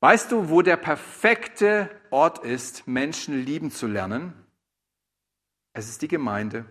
[0.00, 4.32] Weißt du, wo der perfekte Ort ist, Menschen lieben zu lernen?
[5.74, 6.64] Es ist die Gemeinde.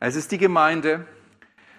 [0.00, 1.06] Es ist die Gemeinde.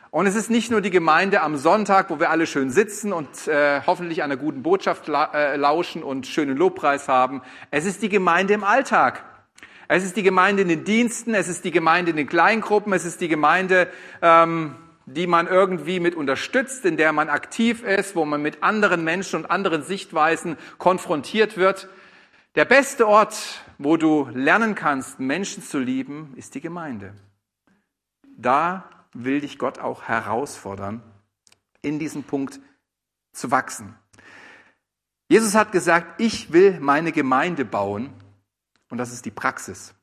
[0.09, 3.47] Und es ist nicht nur die Gemeinde am Sonntag, wo wir alle schön sitzen und
[3.47, 7.43] äh, hoffentlich einer guten Botschaft la äh, lauschen und schönen Lobpreis haben.
[7.69, 9.23] Es ist die Gemeinde im Alltag.
[9.87, 13.05] Es ist die Gemeinde in den Diensten, es ist die Gemeinde in den Kleingruppen, es
[13.05, 13.89] ist die Gemeinde
[14.23, 19.03] ähm, die man irgendwie mit unterstützt, in der man aktiv ist, wo man mit anderen
[19.03, 21.89] Menschen und anderen Sichtweisen konfrontiert wird.
[22.55, 27.13] Der beste Ort, wo du lernen kannst, Menschen zu lieben, ist die Gemeinde.
[28.37, 31.01] Da will dich Gott auch herausfordern,
[31.81, 32.59] in diesem Punkt
[33.33, 33.95] zu wachsen.
[35.29, 38.13] Jesus hat gesagt, ich will meine Gemeinde bauen
[38.89, 39.93] und das ist die Praxis.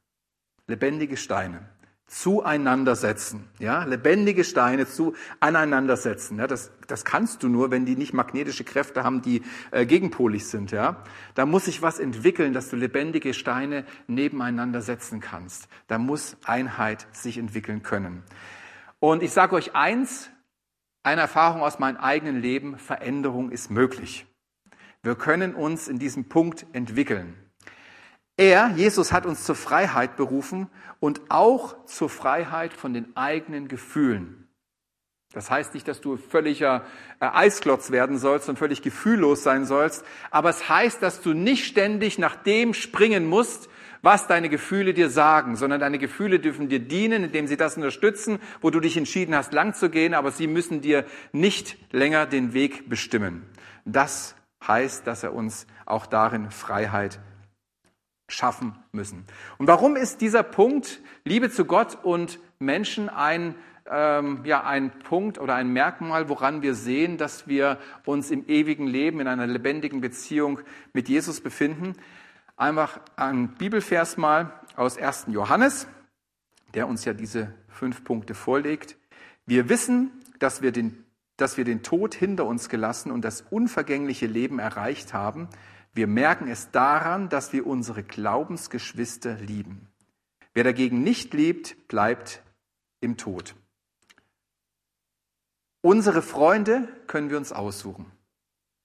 [0.67, 1.69] Lebendige Steine
[2.09, 3.49] zueinandersetzen.
[3.59, 6.39] Ja, lebendige Steine zu aneinandersetzen.
[6.39, 10.47] Ja, das, das kannst du nur, wenn die nicht magnetische Kräfte haben, die äh, gegenpolig
[10.47, 10.71] sind.
[10.71, 15.69] Ja, da muss sich was entwickeln, dass du lebendige Steine nebeneinander setzen kannst.
[15.87, 18.23] Da muss Einheit sich entwickeln können.
[18.99, 20.31] Und ich sage euch eins,
[21.03, 24.27] eine Erfahrung aus meinem eigenen Leben, Veränderung ist möglich.
[25.03, 27.35] Wir können uns in diesem Punkt entwickeln.
[28.39, 30.69] Er, Jesus, hat uns zur Freiheit berufen
[31.01, 34.49] und auch zur Freiheit von den eigenen Gefühlen.
[35.33, 36.87] Das heißt nicht, dass du völliger
[37.21, 41.67] äh, Eisklotz werden sollst und völlig gefühllos sein sollst, aber es heißt, dass du nicht
[41.67, 43.69] ständig nach dem springen musst,
[44.03, 48.39] was deine Gefühle dir sagen, sondern deine Gefühle dürfen dir dienen, indem sie das unterstützen,
[48.61, 52.53] wo du dich entschieden hast, lang zu gehen, aber sie müssen dir nicht länger den
[52.53, 53.45] Weg bestimmen.
[53.85, 57.19] Das heißt, dass er uns auch darin Freiheit
[58.29, 59.25] schaffen müssen.
[59.59, 63.55] Und warum ist dieser Punkt Liebe zu Gott und Menschen ein
[63.91, 68.87] ähm, ja, ein Punkt oder ein Merkmal, woran wir sehen, dass wir uns im ewigen
[68.87, 70.61] Leben, in einer lebendigen Beziehung
[70.93, 71.95] mit Jesus befinden.
[72.57, 75.27] Einfach ein Bibelvers mal aus 1.
[75.29, 75.87] Johannes,
[76.75, 78.97] der uns ja diese fünf Punkte vorlegt.
[79.47, 81.05] Wir wissen, dass wir den,
[81.37, 85.49] dass wir den Tod hinter uns gelassen und das unvergängliche Leben erreicht haben.
[85.95, 89.89] Wir merken es daran, dass wir unsere Glaubensgeschwister lieben.
[90.55, 92.43] Wer dagegen nicht liebt, bleibt
[93.01, 93.55] im Tod.
[95.81, 98.11] Unsere Freunde können wir uns aussuchen.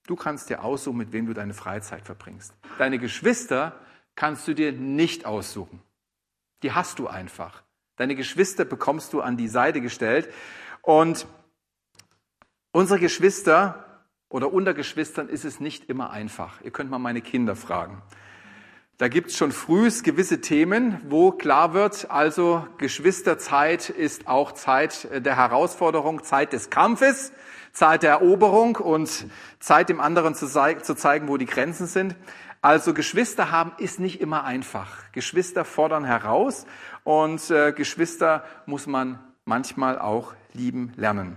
[0.06, 2.54] Du kannst dir aussuchen, mit wem du deine Freizeit verbringst.
[2.78, 3.78] Deine Geschwister
[4.14, 5.82] kannst du dir nicht aussuchen.
[6.62, 7.62] Die hast du einfach.
[7.96, 10.32] Deine Geschwister bekommst du an die Seite gestellt.
[10.82, 11.26] Und
[12.72, 13.93] unsere Geschwister
[14.28, 16.60] oder unter Geschwistern ist es nicht immer einfach.
[16.62, 18.02] Ihr könnt mal meine Kinder fragen.
[18.98, 25.08] Da gibt es schon frühs gewisse Themen, wo klar wird, also Geschwisterzeit ist auch Zeit
[25.12, 27.32] der Herausforderung, Zeit des Kampfes,
[27.72, 29.26] Zeit der Eroberung und
[29.58, 32.14] Zeit dem anderen zu, zu zeigen, wo die Grenzen sind.
[32.62, 35.10] Also Geschwister haben ist nicht immer einfach.
[35.10, 36.64] Geschwister fordern heraus
[37.02, 41.36] und äh, Geschwister muss man manchmal auch lieben lernen.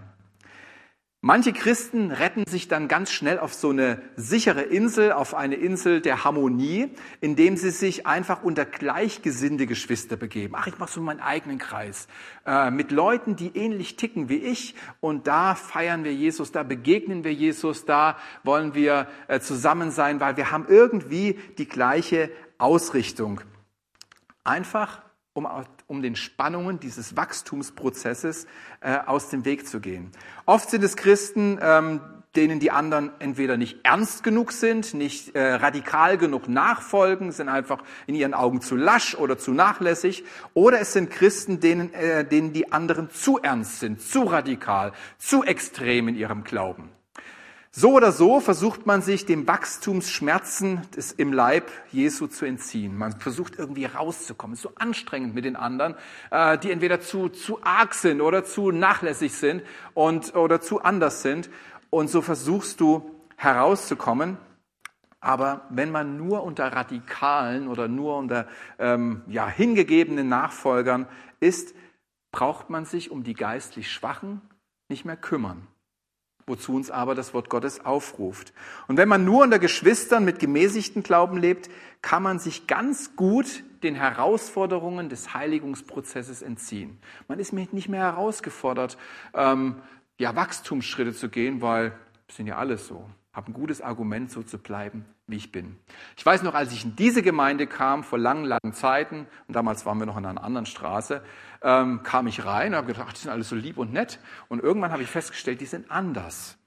[1.22, 6.00] Manche Christen retten sich dann ganz schnell auf so eine sichere Insel, auf eine Insel
[6.00, 10.54] der Harmonie, indem sie sich einfach unter gleichgesinnte Geschwister begeben.
[10.56, 12.08] Ach, ich mache so meinen eigenen Kreis
[12.46, 17.24] äh, mit Leuten, die ähnlich ticken wie ich und da feiern wir Jesus, da begegnen
[17.24, 23.42] wir Jesus, da wollen wir äh, zusammen sein, weil wir haben irgendwie die gleiche Ausrichtung.
[24.44, 25.02] Einfach
[25.34, 25.48] um,
[25.88, 28.46] um den Spannungen dieses Wachstumsprozesses
[28.82, 30.12] äh, aus dem Weg zu gehen.
[30.46, 32.02] Oft sind es Christen, ähm,
[32.36, 37.84] denen die anderen entweder nicht ernst genug sind, nicht äh, radikal genug nachfolgen, sind einfach
[38.06, 40.24] in ihren Augen zu lasch oder zu nachlässig,
[40.54, 45.44] oder es sind Christen, denen, äh, denen die anderen zu ernst sind, zu radikal, zu
[45.44, 46.92] extrem in ihrem Glauben.
[47.80, 52.98] So oder so versucht man sich dem Wachstumsschmerzen des, im Leib Jesu zu entziehen.
[52.98, 54.56] Man versucht irgendwie rauszukommen.
[54.56, 55.94] Es ist so anstrengend mit den anderen,
[56.32, 59.62] äh, die entweder zu, zu arg sind oder zu nachlässig sind
[59.94, 61.52] und, oder zu anders sind.
[61.92, 64.38] Und so versuchst du herauszukommen.
[65.20, 68.48] Aber wenn man nur unter Radikalen oder nur unter
[68.80, 71.08] ähm, ja, hingegebenen Nachfolgern
[71.40, 71.76] ist,
[72.32, 74.42] braucht man sich um die geistlich Schwachen
[74.90, 75.68] nicht mehr kümmern
[76.48, 78.54] wozu uns aber das Wort Gottes aufruft.
[78.88, 81.70] Und wenn man nur unter Geschwistern mit gemäßigten Glauben lebt,
[82.02, 86.98] kann man sich ganz gut den Herausforderungen des Heiligungsprozesses entziehen.
[87.28, 88.98] Man ist nicht mehr herausgefordert,
[89.36, 89.76] ähm,
[90.18, 91.94] ja, Wachstumsschritte zu gehen, weil
[92.30, 93.06] sind ja alles so
[93.38, 95.78] habe ein gutes Argument, so zu bleiben, wie ich bin.
[96.18, 99.86] Ich weiß noch, als ich in diese Gemeinde kam, vor langen, langen Zeiten, und damals
[99.86, 101.22] waren wir noch in einer anderen Straße,
[101.68, 104.20] ähm, kam ich rein und habe gedacht, ach, die sind alle so lieb und nett.
[104.48, 106.58] Und irgendwann habe ich festgestellt, die sind anders.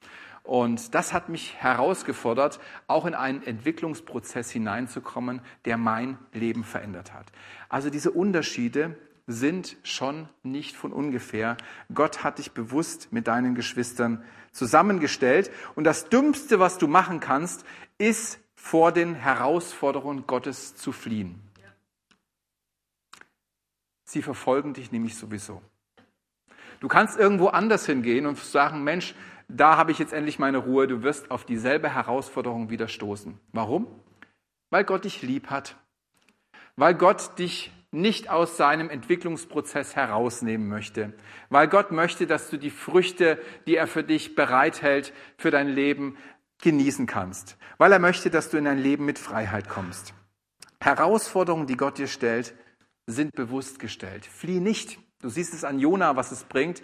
[0.43, 7.27] Und das hat mich herausgefordert, auch in einen Entwicklungsprozess hineinzukommen, der mein Leben verändert hat.
[7.71, 11.57] Also diese Unterschiede sind schon nicht von ungefähr.
[11.95, 15.51] Gott hat dich bewusst mit deinen Geschwistern zusammengestellt.
[15.77, 17.65] Und das Dümmste, was du machen kannst,
[17.97, 21.41] ist vor den Herausforderungen Gottes zu fliehen.
[24.11, 25.63] Sie verfolgen dich nämlich sowieso.
[26.81, 29.15] Du kannst irgendwo anders hingehen und sagen, Mensch,
[29.47, 30.89] da habe ich jetzt endlich meine Ruhe.
[30.89, 33.39] Du wirst auf dieselbe Herausforderung wieder stoßen.
[33.53, 33.87] Warum?
[34.71, 35.77] Weil Gott dich lieb hat.
[36.75, 41.13] Weil Gott dich nicht aus seinem Entwicklungsprozess herausnehmen möchte,
[41.49, 46.17] weil Gott möchte, dass du die Früchte, die er für dich bereithält, für dein Leben
[46.63, 50.15] genießen kannst, weil er möchte, dass du in dein Leben mit Freiheit kommst.
[50.81, 52.55] Herausforderungen, die Gott dir stellt,
[53.11, 54.27] sind bewusst gestellt.
[54.27, 54.99] Flieh nicht.
[55.21, 56.83] Du siehst es an Jona, was es bringt.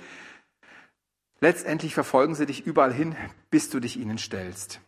[1.40, 3.14] Letztendlich verfolgen sie dich überall hin,
[3.50, 4.80] bis du dich ihnen stellst.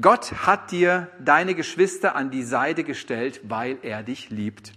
[0.00, 4.72] Gott hat dir deine Geschwister an die Seite gestellt, weil er dich liebt.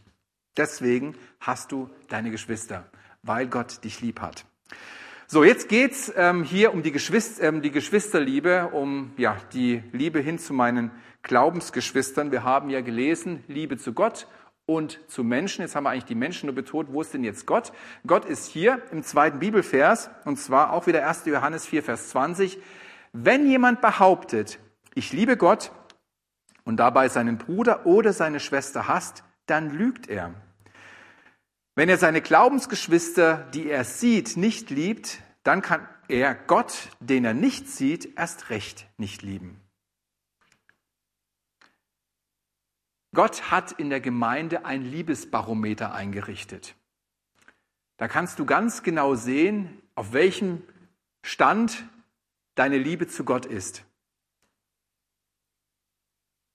[0.58, 2.90] Deswegen hast du deine Geschwister,
[3.22, 4.46] weil Gott dich lieb hat.
[5.28, 10.20] So, jetzt geht's ähm, hier um die, Geschwister, ähm, die Geschwisterliebe, um ja, die Liebe
[10.20, 10.90] hin zu meinen
[11.22, 12.32] Glaubensgeschwistern.
[12.32, 14.26] Wir haben ja gelesen, Liebe zu Gott
[14.70, 15.64] und zu Menschen.
[15.64, 16.94] Jetzt haben wir eigentlich die Menschen nur betont.
[16.94, 17.74] Wo ist denn jetzt Gott?
[18.06, 21.26] Gott ist hier im zweiten Bibelvers, und zwar auch wieder 1.
[21.26, 22.60] Johannes 4, Vers 20.
[23.12, 24.60] Wenn jemand behauptet,
[24.94, 25.72] ich liebe Gott
[26.66, 30.36] und dabei seinen Bruder oder seine Schwester hasst, dann lügt er.
[31.74, 37.34] Wenn er seine Glaubensgeschwister, die er sieht, nicht liebt, dann kann er Gott, den er
[37.34, 39.60] nicht sieht, erst recht nicht lieben.
[43.14, 46.76] Gott hat in der Gemeinde ein Liebesbarometer eingerichtet.
[47.98, 50.64] Da kannst du ganz genau sehen, auf welchem
[51.22, 51.84] Stand
[52.56, 53.84] deine Liebe zu Gott ist.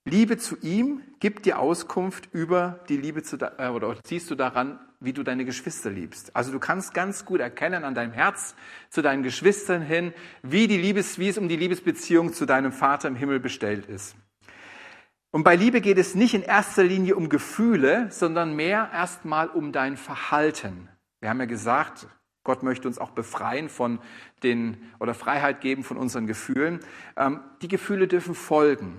[0.06, 4.78] Liebe zu ihm gibt dir Auskunft über die Liebe zu, äh, oder siehst du daran,
[5.00, 6.36] wie du deine Geschwister liebst.
[6.36, 8.54] Also du kannst ganz gut erkennen an deinem Herz
[8.90, 10.12] zu deinen Geschwistern hin,
[10.42, 14.14] wie die Liebes, wie es um die Liebesbeziehung zu deinem Vater im Himmel bestellt ist.
[15.34, 19.72] Und bei Liebe geht es nicht in erster Linie um Gefühle, sondern mehr erstmal um
[19.72, 20.88] dein Verhalten.
[21.18, 22.06] Wir haben ja gesagt,
[22.44, 23.98] Gott möchte uns auch befreien von
[24.44, 26.78] den oder Freiheit geben von unseren Gefühlen.
[27.16, 28.96] Ähm, die Gefühle dürfen folgen.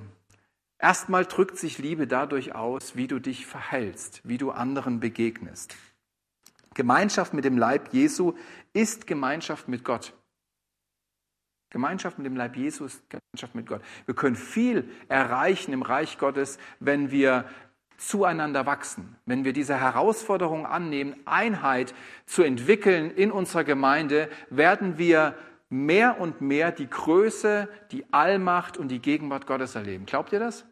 [0.77, 5.77] Erstmal drückt sich Liebe dadurch aus, wie du dich verhältst, wie du anderen begegnest.
[6.73, 8.33] Gemeinschaft mit dem Leib Jesu
[8.73, 10.11] ist Gemeinschaft mit Gott.
[11.75, 13.81] Gemeinschaft mit dem Leib Jesu ist Gemeinschaft mit Gott.
[14.05, 17.43] Wir können viel erreichen im Reich Gottes, wenn wir
[17.97, 21.93] zueinander wachsen, wenn wir diese Herausforderung annehmen, Einheit
[22.25, 25.35] zu entwickeln in unserer Gemeinde, werden wir
[25.67, 30.05] mehr und mehr die Größe, die Allmacht und die Gegenwart Gottes erleben.
[30.05, 30.65] Glaubt ihr das?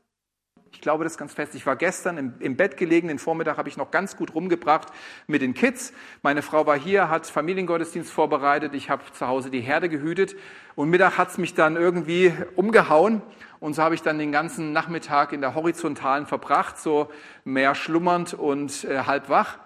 [0.74, 1.54] Ich glaube das ganz fest.
[1.56, 4.88] Ich war gestern im, im, Bett gelegen, den Vormittag habe ich noch ganz gut rumgebracht
[5.28, 5.94] mit den Kids.
[6.24, 10.36] Meine Frau war hier, hat Familiengottesdienst vorbereitet, ich habe zu Hause die Herde gehütet.
[10.76, 13.22] Und Mittag hat es mich dann irgendwie umgehauen.
[13.60, 17.10] Und so habe ich dann den ganzen Nachmittag in der Horizontalen verbracht, so
[17.46, 19.60] mehr schlummernd und äh, halb wach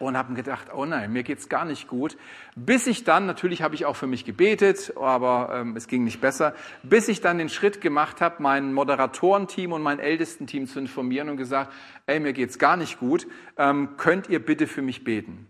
[0.00, 2.16] und habe gedacht, oh nein, mir geht's gar nicht gut.
[2.56, 6.20] Bis ich dann, natürlich habe ich auch für mich gebetet, aber ähm, es ging nicht
[6.20, 11.28] besser, bis ich dann den Schritt gemacht habe, mein Moderatorenteam und mein Ältestenteam zu informieren
[11.28, 11.72] und gesagt,
[12.06, 15.46] ey, mir geht's gar nicht gut, ähm, könnt ihr bitte für mich beten?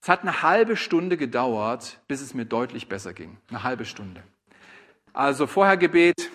[0.00, 3.36] Es hat eine halbe Stunde gedauert, bis es mir deutlich besser ging.
[3.50, 4.22] Eine halbe Stunde.
[5.12, 6.30] Also vorher Gebet,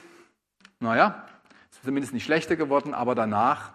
[0.80, 1.26] naja,
[1.72, 3.72] ist zumindest nicht schlechter geworden, aber danach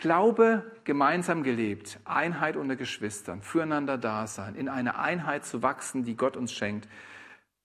[0.00, 6.16] Glaube gemeinsam gelebt, Einheit unter Geschwistern, füreinander da sein, in eine Einheit zu wachsen, die
[6.16, 6.88] Gott uns schenkt,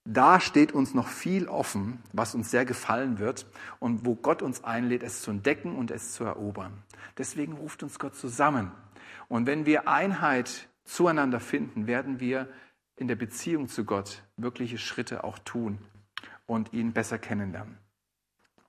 [0.03, 3.45] da steht uns noch viel offen, was uns sehr gefallen wird
[3.79, 6.83] und wo Gott uns einlädt, es zu entdecken und es zu erobern.
[7.17, 8.73] Deswegen ruft uns Gott zusammen.
[9.29, 12.49] Und wenn wir Einheit zueinander finden, werden wir
[12.97, 15.77] in der Beziehung zu Gott wirkliche Schritte auch tun
[16.47, 17.77] und ihn besser kennenlernen.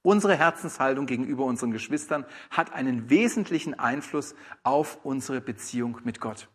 [0.06, 6.46] Unsere Herzenshaltung gegenüber unseren Geschwistern hat einen wesentlichen Einfluss auf unsere Beziehung mit Gott.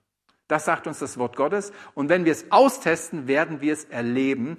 [0.48, 1.74] Das sagt uns das Wort Gottes.
[1.94, 4.58] Und wenn wir es austesten, werden wir es erleben.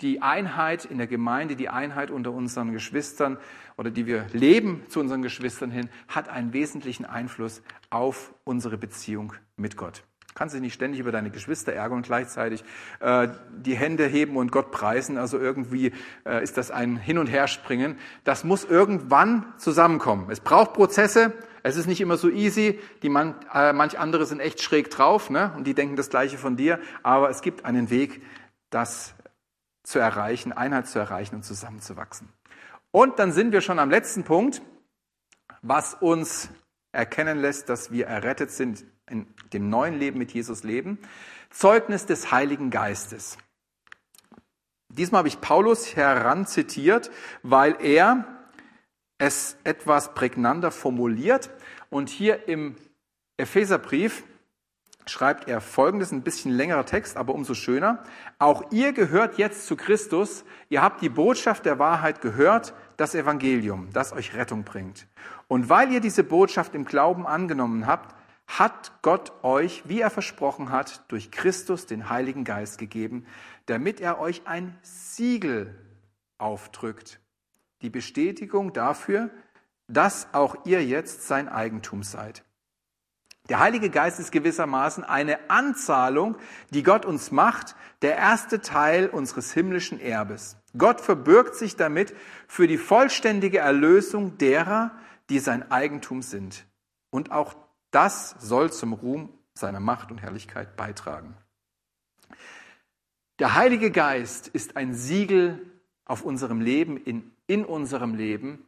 [0.00, 3.36] Die Einheit in der Gemeinde, die Einheit unter unseren Geschwistern
[3.76, 9.34] oder die wir leben zu unseren Geschwistern hin, hat einen wesentlichen Einfluss auf unsere Beziehung
[9.56, 10.04] mit Gott.
[10.32, 12.64] Du kannst dich nicht ständig über deine Geschwister ärgern und gleichzeitig
[13.00, 15.18] äh, die Hände heben und Gott preisen.
[15.18, 15.92] Also irgendwie
[16.24, 17.98] äh, ist das ein Hin- und Herspringen.
[18.24, 20.30] Das muss irgendwann zusammenkommen.
[20.30, 21.34] Es braucht Prozesse.
[21.62, 22.80] Es ist nicht immer so easy.
[23.02, 25.52] Die man, äh, manch andere sind echt schräg drauf ne?
[25.54, 26.80] und die denken das Gleiche von dir.
[27.02, 28.22] Aber es gibt einen Weg,
[28.70, 29.14] das
[29.82, 32.30] zu erreichen, Einheit zu erreichen und zusammenzuwachsen.
[32.90, 34.62] Und dann sind wir schon am letzten Punkt,
[35.60, 36.48] was uns
[36.90, 40.98] erkennen lässt, dass wir errettet sind in dem neuen Leben mit Jesus leben.
[41.50, 43.38] Zeugnis des Heiligen Geistes.
[44.88, 47.10] Diesmal habe ich Paulus heranzitiert,
[47.42, 48.26] weil er
[49.18, 51.50] es etwas prägnanter formuliert.
[51.90, 52.76] Und hier im
[53.36, 54.24] Epheserbrief
[55.06, 58.02] schreibt er folgendes, ein bisschen längerer Text, aber umso schöner.
[58.38, 60.44] Auch ihr gehört jetzt zu Christus.
[60.68, 65.06] Ihr habt die Botschaft der Wahrheit gehört, das Evangelium, das euch Rettung bringt.
[65.48, 68.14] Und weil ihr diese Botschaft im Glauben angenommen habt,
[68.58, 73.26] hat Gott euch, wie er versprochen hat, durch Christus den Heiligen Geist gegeben,
[73.66, 75.78] damit er euch ein Siegel
[76.38, 77.20] aufdrückt.
[77.80, 79.30] Die Bestätigung dafür,
[79.88, 82.44] dass auch ihr jetzt sein Eigentum seid.
[83.48, 86.36] Der Heilige Geist ist gewissermaßen eine Anzahlung,
[86.70, 90.56] die Gott uns macht, der erste Teil unseres himmlischen Erbes.
[90.78, 92.14] Gott verbirgt sich damit
[92.46, 94.92] für die vollständige Erlösung derer,
[95.28, 96.66] die sein Eigentum sind.
[97.10, 97.54] Und auch
[97.92, 101.36] das soll zum Ruhm seiner Macht und Herrlichkeit beitragen.
[103.38, 105.64] Der Heilige Geist ist ein Siegel
[106.04, 108.66] auf unserem Leben, in, in unserem Leben,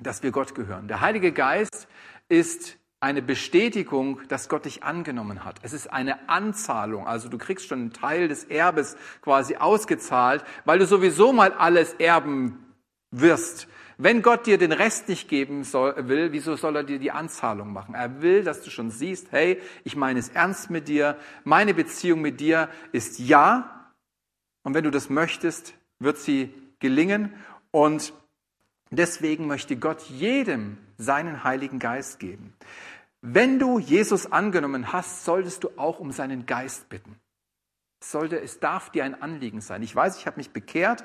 [0.00, 0.88] dass wir Gott gehören.
[0.88, 1.88] Der Heilige Geist
[2.28, 5.58] ist eine Bestätigung, dass Gott dich angenommen hat.
[5.62, 10.78] Es ist eine Anzahlung, also du kriegst schon einen Teil des Erbes quasi ausgezahlt, weil
[10.78, 12.64] du sowieso mal alles erben
[13.10, 13.66] wirst.
[14.02, 17.72] Wenn Gott dir den Rest nicht geben soll, will, wieso soll er dir die Anzahlung
[17.72, 17.94] machen?
[17.94, 22.20] Er will, dass du schon siehst, hey, ich meine es ernst mit dir, meine Beziehung
[22.20, 23.92] mit dir ist ja.
[24.64, 27.32] Und wenn du das möchtest, wird sie gelingen.
[27.70, 28.12] Und
[28.90, 32.54] deswegen möchte Gott jedem seinen Heiligen Geist geben.
[33.20, 37.20] Wenn du Jesus angenommen hast, solltest du auch um seinen Geist bitten.
[38.02, 39.80] Sollte, es darf dir ein Anliegen sein.
[39.84, 41.04] Ich weiß, ich habe mich bekehrt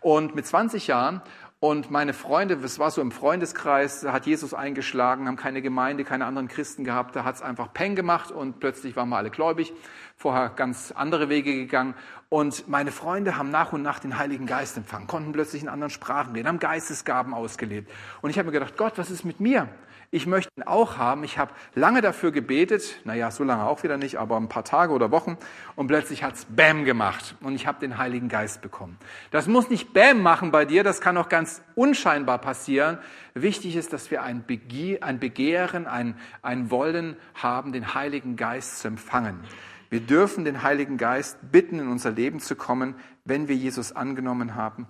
[0.00, 1.22] und mit 20 Jahren
[1.58, 6.04] und meine Freunde, es war so im Freundeskreis, da hat Jesus eingeschlagen, haben keine Gemeinde,
[6.04, 9.30] keine anderen Christen gehabt, da hat es einfach Peng gemacht und plötzlich waren wir alle
[9.30, 9.72] gläubig,
[10.16, 11.94] vorher ganz andere Wege gegangen.
[12.28, 15.90] Und meine Freunde haben nach und nach den Heiligen Geist empfangen, konnten plötzlich in anderen
[15.90, 17.90] Sprachen reden, haben Geistesgaben ausgelebt.
[18.20, 19.66] Und ich habe mir gedacht, Gott, was ist mit mir?
[20.10, 21.24] Ich möchte ihn auch haben.
[21.24, 24.92] Ich habe lange dafür gebetet, naja, so lange auch wieder nicht, aber ein paar Tage
[24.92, 25.36] oder Wochen.
[25.74, 28.98] Und plötzlich hat's Bäm gemacht und ich habe den Heiligen Geist bekommen.
[29.30, 32.98] Das muss nicht Bäm machen bei dir, das kann auch ganz unscheinbar passieren.
[33.34, 38.78] Wichtig ist, dass wir ein, Begehr, ein Begehren, ein, ein Wollen haben, den Heiligen Geist
[38.78, 39.40] zu empfangen.
[39.88, 44.54] Wir dürfen den Heiligen Geist bitten, in unser Leben zu kommen, wenn wir Jesus angenommen
[44.54, 44.86] haben.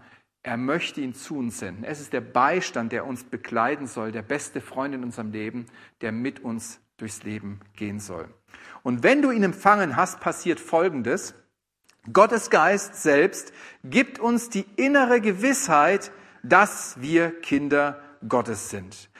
[0.46, 1.82] Er möchte ihn zu uns senden.
[1.82, 5.66] Es ist der Beistand, der uns begleiten soll, der beste Freund in unserem Leben,
[6.02, 8.28] der mit uns durchs Leben gehen soll.
[8.84, 11.34] Und wenn du ihn empfangen hast, passiert Folgendes.
[12.12, 16.12] Gottes Geist selbst gibt uns die innere Gewissheit,
[16.44, 19.10] dass wir Kinder Gottes sind.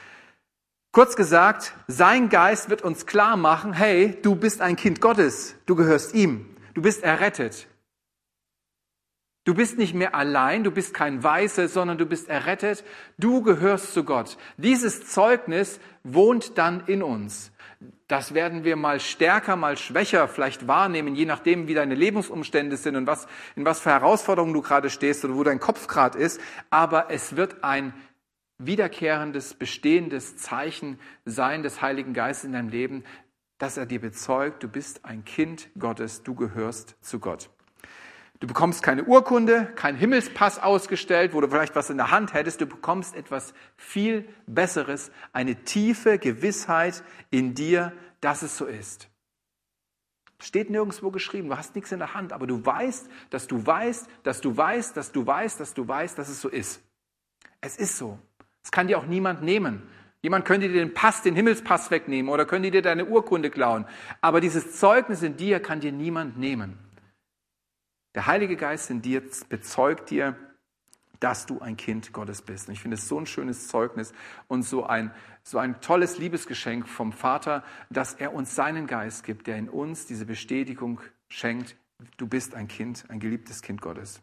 [0.92, 5.74] Kurz gesagt, sein Geist wird uns klar machen, hey, du bist ein Kind Gottes, du
[5.74, 7.66] gehörst ihm, du bist errettet,
[9.46, 12.82] Du bist nicht mehr allein, du bist kein Weiße, sondern du bist errettet,
[13.16, 14.38] du gehörst zu Gott.
[14.56, 17.52] Dieses Zeugnis wohnt dann in uns.
[18.08, 22.96] Das werden wir mal stärker, mal schwächer vielleicht wahrnehmen, je nachdem, wie deine Lebensumstände sind
[22.96, 26.40] und was, in was für Herausforderungen du gerade stehst oder wo dein Kopf gerade ist.
[26.70, 27.94] Aber es wird ein
[28.58, 33.04] wiederkehrendes, bestehendes Zeichen sein des Heiligen Geistes in deinem Leben,
[33.58, 37.48] dass er dir bezeugt, du bist ein Kind Gottes, du gehörst zu Gott.
[38.40, 42.60] Du bekommst keine Urkunde, kein Himmelspass ausgestellt, wo du vielleicht was in der Hand hättest.
[42.60, 49.08] Du bekommst etwas viel Besseres, eine tiefe Gewissheit in dir, dass es so ist.
[50.38, 54.06] Steht nirgendwo geschrieben, du hast nichts in der Hand, aber du weißt, dass du weißt,
[54.22, 56.82] dass du weißt, dass du weißt, dass du weißt, dass es so ist.
[57.62, 58.18] Es ist so.
[58.62, 59.82] Es kann dir auch niemand nehmen.
[60.20, 63.86] Jemand könnte dir den Pass, den Himmelspass wegnehmen oder könnte dir deine Urkunde klauen.
[64.20, 66.85] Aber dieses Zeugnis in dir kann dir niemand nehmen.
[68.16, 70.36] Der Heilige Geist in dir bezeugt dir,
[71.20, 72.66] dass du ein Kind Gottes bist.
[72.66, 74.14] Und ich finde es so ein schönes Zeugnis
[74.48, 75.12] und so ein,
[75.42, 80.06] so ein tolles Liebesgeschenk vom Vater, dass er uns seinen Geist gibt, der in uns
[80.06, 81.76] diese Bestätigung schenkt,
[82.16, 84.22] du bist ein Kind, ein geliebtes Kind Gottes.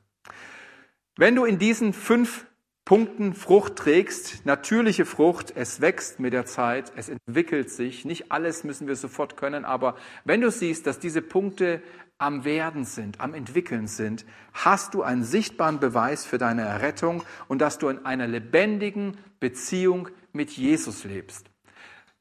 [1.16, 2.48] Wenn du in diesen fünf
[2.86, 8.06] Punkten Frucht trägst, natürliche Frucht, es wächst mit der Zeit, es entwickelt sich.
[8.06, 11.82] Nicht alles müssen wir sofort können, aber wenn du siehst, dass diese Punkte
[12.24, 17.60] am Werden sind, am Entwickeln sind, hast du einen sichtbaren Beweis für deine Errettung und
[17.60, 21.48] dass du in einer lebendigen Beziehung mit Jesus lebst.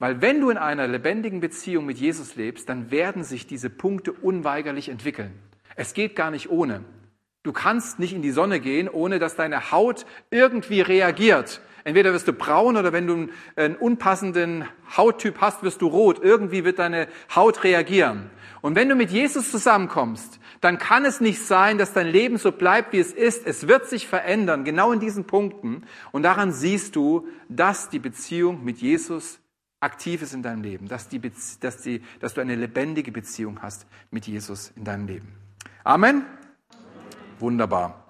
[0.01, 4.13] Weil wenn du in einer lebendigen Beziehung mit Jesus lebst, dann werden sich diese Punkte
[4.13, 5.33] unweigerlich entwickeln.
[5.77, 6.85] Es geht gar nicht ohne.
[7.45, 11.61] Du kannst nicht in die Sonne gehen, ohne dass deine Haut irgendwie reagiert.
[11.85, 14.67] Entweder wirst du braun oder wenn du einen unpassenden
[14.97, 16.21] Hauttyp hast, wirst du rot.
[16.23, 18.31] Irgendwie wird deine Haut reagieren.
[18.61, 22.53] Und wenn du mit Jesus zusammenkommst, dann kann es nicht sein, dass dein Leben so
[22.53, 23.45] bleibt, wie es ist.
[23.47, 25.85] Es wird sich verändern, genau in diesen Punkten.
[26.13, 29.41] Und daran siehst du, dass die Beziehung mit Jesus
[29.81, 31.21] aktiv ist in deinem Leben, dass, die,
[31.61, 35.35] dass, die, dass du eine lebendige Beziehung hast mit Jesus in deinem Leben.
[35.83, 36.25] Amen.
[37.41, 38.07] Wunderbar.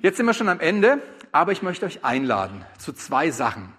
[0.00, 1.02] Jetzt sind wir schon am Ende,
[1.32, 3.72] aber ich möchte euch einladen zu zwei Sachen.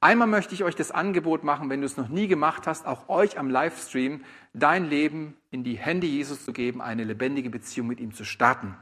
[0.00, 3.08] Einmal möchte ich euch das Angebot machen, wenn du es noch nie gemacht hast, auch
[3.08, 4.22] euch am Livestream
[4.52, 8.76] dein Leben in die Hände Jesus zu geben, eine lebendige Beziehung mit ihm zu starten.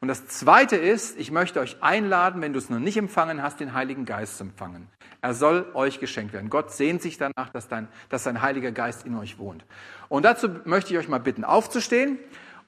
[0.00, 3.60] Und das Zweite ist, ich möchte euch einladen, wenn du es noch nicht empfangen hast,
[3.60, 4.88] den Heiligen Geist zu empfangen.
[5.20, 6.50] Er soll euch geschenkt werden.
[6.50, 9.64] Gott sehnt sich danach, dass, dein, dass sein Heiliger Geist in euch wohnt.
[10.08, 12.18] Und dazu möchte ich euch mal bitten, aufzustehen.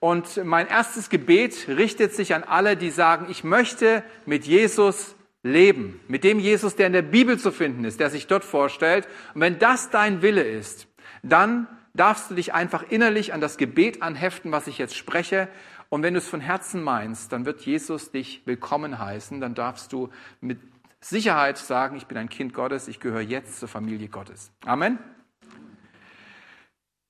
[0.05, 5.99] Und mein erstes Gebet richtet sich an alle, die sagen, ich möchte mit Jesus leben.
[6.09, 9.09] Mit dem Jesus, der in der Bibel zu finden ist, der sich dort vorstellt.
[9.33, 10.89] Und wenn das dein Wille ist,
[11.23, 15.49] dann darfst du dich einfach innerlich an das Gebet anheften, was ich jetzt spreche.
[15.89, 19.41] Und wenn du es von Herzen meinst, dann wird Jesus dich willkommen heißen.
[19.41, 20.11] Dann darfst du
[20.43, 20.61] mit
[21.01, 24.51] Sicherheit sagen, ich bin ein Kind Gottes, ich gehöre jetzt zur Familie Gottes.
[24.67, 24.99] Amen.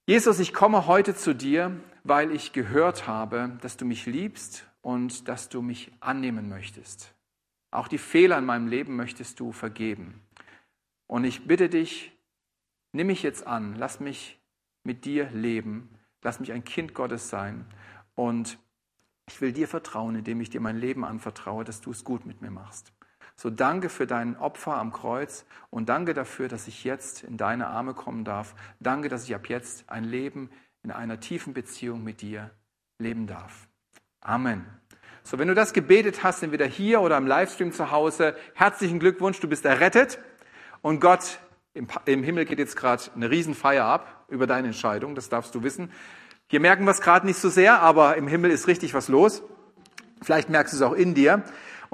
[0.07, 5.29] Jesus, ich komme heute zu dir, weil ich gehört habe, dass du mich liebst und
[5.29, 7.15] dass du mich annehmen möchtest.
[7.71, 10.21] Auch die Fehler in meinem Leben möchtest du vergeben.
[11.07, 12.13] Und ich bitte dich,
[12.93, 14.39] nimm mich jetzt an, lass mich
[14.83, 15.89] mit dir leben,
[16.21, 17.65] lass mich ein Kind Gottes sein
[18.15, 18.59] und
[19.27, 22.43] ich will dir vertrauen, indem ich dir mein Leben anvertraue, dass du es gut mit
[22.43, 22.93] mir machst.
[23.37, 27.67] So danke für dein Opfer am Kreuz und danke dafür, dass ich jetzt in deine
[27.67, 28.55] Arme kommen darf.
[28.81, 30.51] Danke, dass ich ab jetzt ein Leben
[30.83, 32.51] in einer tiefen Beziehung mit dir
[32.99, 33.69] leben darf.
[34.21, 34.65] Amen.
[35.23, 39.41] So, wenn du das gebetet hast, entweder hier oder im Livestream zu Hause, herzlichen Glückwunsch,
[39.41, 40.19] du bist errettet
[40.83, 41.39] und Gott
[41.73, 45.63] im, im Himmel geht jetzt gerade eine Riesenfeier ab über deine Entscheidung, das darfst du
[45.63, 45.91] wissen.
[46.47, 49.43] Hier merken wir es gerade nicht so sehr, aber im Himmel ist richtig was los.
[50.23, 51.43] Vielleicht merkst du es auch in dir.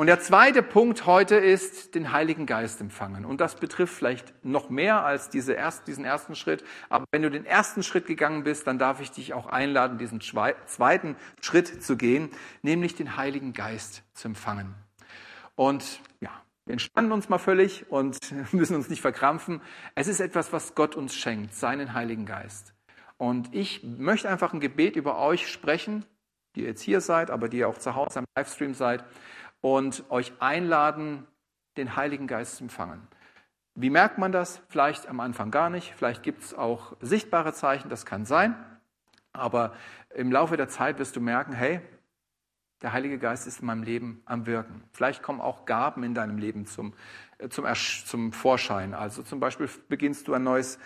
[0.00, 3.26] Und der zweite Punkt heute ist den Heiligen Geist empfangen.
[3.26, 6.64] Und das betrifft vielleicht noch mehr als diese erst, diesen ersten Schritt.
[6.88, 10.22] Aber wenn du den ersten Schritt gegangen bist, dann darf ich dich auch einladen, diesen
[10.22, 12.30] zweiten Schritt zu gehen,
[12.62, 14.74] nämlich den Heiligen Geist zu empfangen.
[15.54, 16.30] Und ja,
[16.64, 18.16] wir entspannen uns mal völlig und
[18.54, 19.60] müssen uns nicht verkrampfen.
[19.96, 22.72] Es ist etwas, was Gott uns schenkt, seinen Heiligen Geist.
[23.18, 26.06] Und ich möchte einfach ein Gebet über euch sprechen,
[26.56, 29.04] die ihr jetzt hier seid, aber die ihr auch zu Hause am Livestream seid
[29.60, 31.26] und euch einladen,
[31.76, 33.06] den Heiligen Geist zu empfangen.
[33.74, 34.60] Wie merkt man das?
[34.68, 38.54] Vielleicht am Anfang gar nicht, vielleicht gibt es auch sichtbare Zeichen, das kann sein,
[39.32, 39.72] aber
[40.14, 41.80] im Laufe der Zeit wirst du merken, hey,
[42.82, 44.82] der Heilige Geist ist in meinem Leben am Wirken.
[44.92, 46.94] Vielleicht kommen auch Gaben in deinem Leben zum,
[47.36, 47.66] äh, zum,
[48.06, 48.94] zum Vorschein.
[48.94, 50.78] Also zum Beispiel beginnst du ein neues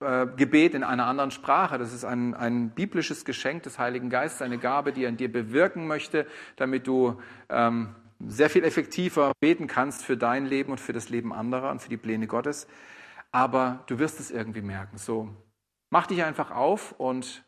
[0.00, 1.78] äh, Gebet in einer anderen Sprache.
[1.78, 5.32] Das ist ein, ein biblisches Geschenk des Heiligen Geistes, eine Gabe, die er in dir
[5.32, 7.96] bewirken möchte, damit du ähm,
[8.28, 11.88] sehr viel effektiver beten kannst für dein Leben und für das Leben anderer und für
[11.88, 12.66] die Pläne Gottes.
[13.30, 14.98] Aber du wirst es irgendwie merken.
[14.98, 15.28] So,
[15.90, 17.44] mach dich einfach auf und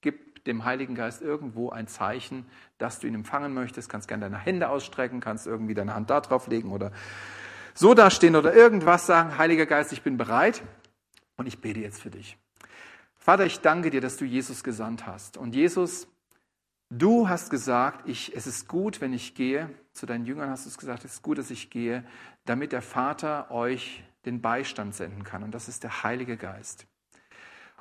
[0.00, 2.46] gib dem Heiligen Geist irgendwo ein Zeichen,
[2.78, 3.88] dass du ihn empfangen möchtest.
[3.88, 6.92] Kannst gerne deine Hände ausstrecken, kannst irgendwie deine Hand da drauf legen oder
[7.74, 9.36] so dastehen oder irgendwas sagen.
[9.38, 10.62] Heiliger Geist, ich bin bereit
[11.36, 12.38] und ich bete jetzt für dich.
[13.16, 15.36] Vater, ich danke dir, dass du Jesus gesandt hast.
[15.36, 16.08] Und Jesus,
[16.92, 19.70] Du hast gesagt, ich, es ist gut, wenn ich gehe.
[19.92, 22.04] Zu deinen Jüngern hast du es gesagt, es ist gut, dass ich gehe,
[22.46, 25.44] damit der Vater euch den Beistand senden kann.
[25.44, 26.86] Und das ist der Heilige Geist.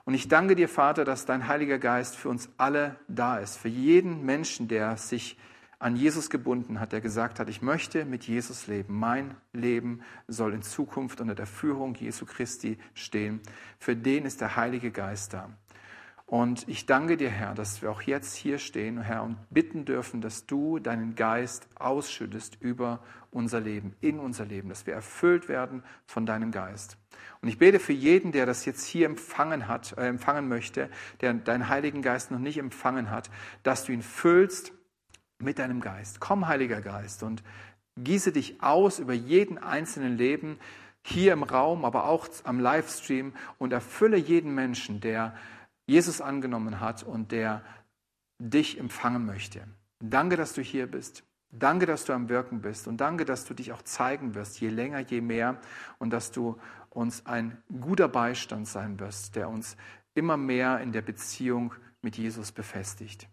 [0.06, 3.58] Und ich danke dir, Vater, dass dein Heiliger Geist für uns alle da ist.
[3.58, 5.40] Für jeden Menschen, der sich
[5.80, 9.00] an Jesus gebunden hat, der gesagt hat, ich möchte mit Jesus leben.
[9.00, 13.42] Mein Leben soll in Zukunft unter der Führung Jesu Christi stehen.
[13.80, 15.50] Für den ist der Heilige Geist da.
[16.30, 20.22] Und ich danke dir, Herr, dass wir auch jetzt hier stehen, Herr, und bitten dürfen,
[20.22, 23.00] dass du deinen Geist ausschüttest über
[23.32, 27.00] unser Leben, in unser Leben, dass wir erfüllt werden von deinem Geist.
[27.42, 31.34] Und ich bete für jeden, der das jetzt hier empfangen hat, äh, empfangen möchte, der
[31.34, 33.32] deinen Heiligen Geist noch nicht empfangen hat,
[33.64, 34.72] dass du ihn füllst
[35.40, 36.20] mit deinem Geist.
[36.20, 37.42] Komm, Heiliger Geist, und
[37.98, 40.60] gieße dich aus über jeden einzelnen Leben
[41.02, 45.34] hier im Raum, aber auch am Livestream und erfülle jeden Menschen, der
[45.90, 47.64] Jesus angenommen hat und der
[48.38, 49.62] dich empfangen möchte.
[50.00, 51.24] Danke, dass du hier bist.
[51.52, 54.70] Danke, dass du am Wirken bist und danke, dass du dich auch zeigen wirst, je
[54.70, 55.58] länger, je mehr
[55.98, 56.58] und dass du
[56.92, 59.76] uns ein guter Beistand sein wirst, der uns
[60.14, 61.74] immer mehr in der Beziehung
[62.04, 63.28] mit Jesus befestigt.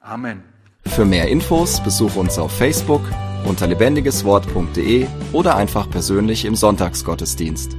[0.00, 0.42] Amen.
[0.86, 3.02] Für mehr Infos besuche uns auf Facebook
[3.44, 7.76] unter lebendigeswort.de oder einfach persönlich im Sonntagsgottesdienst.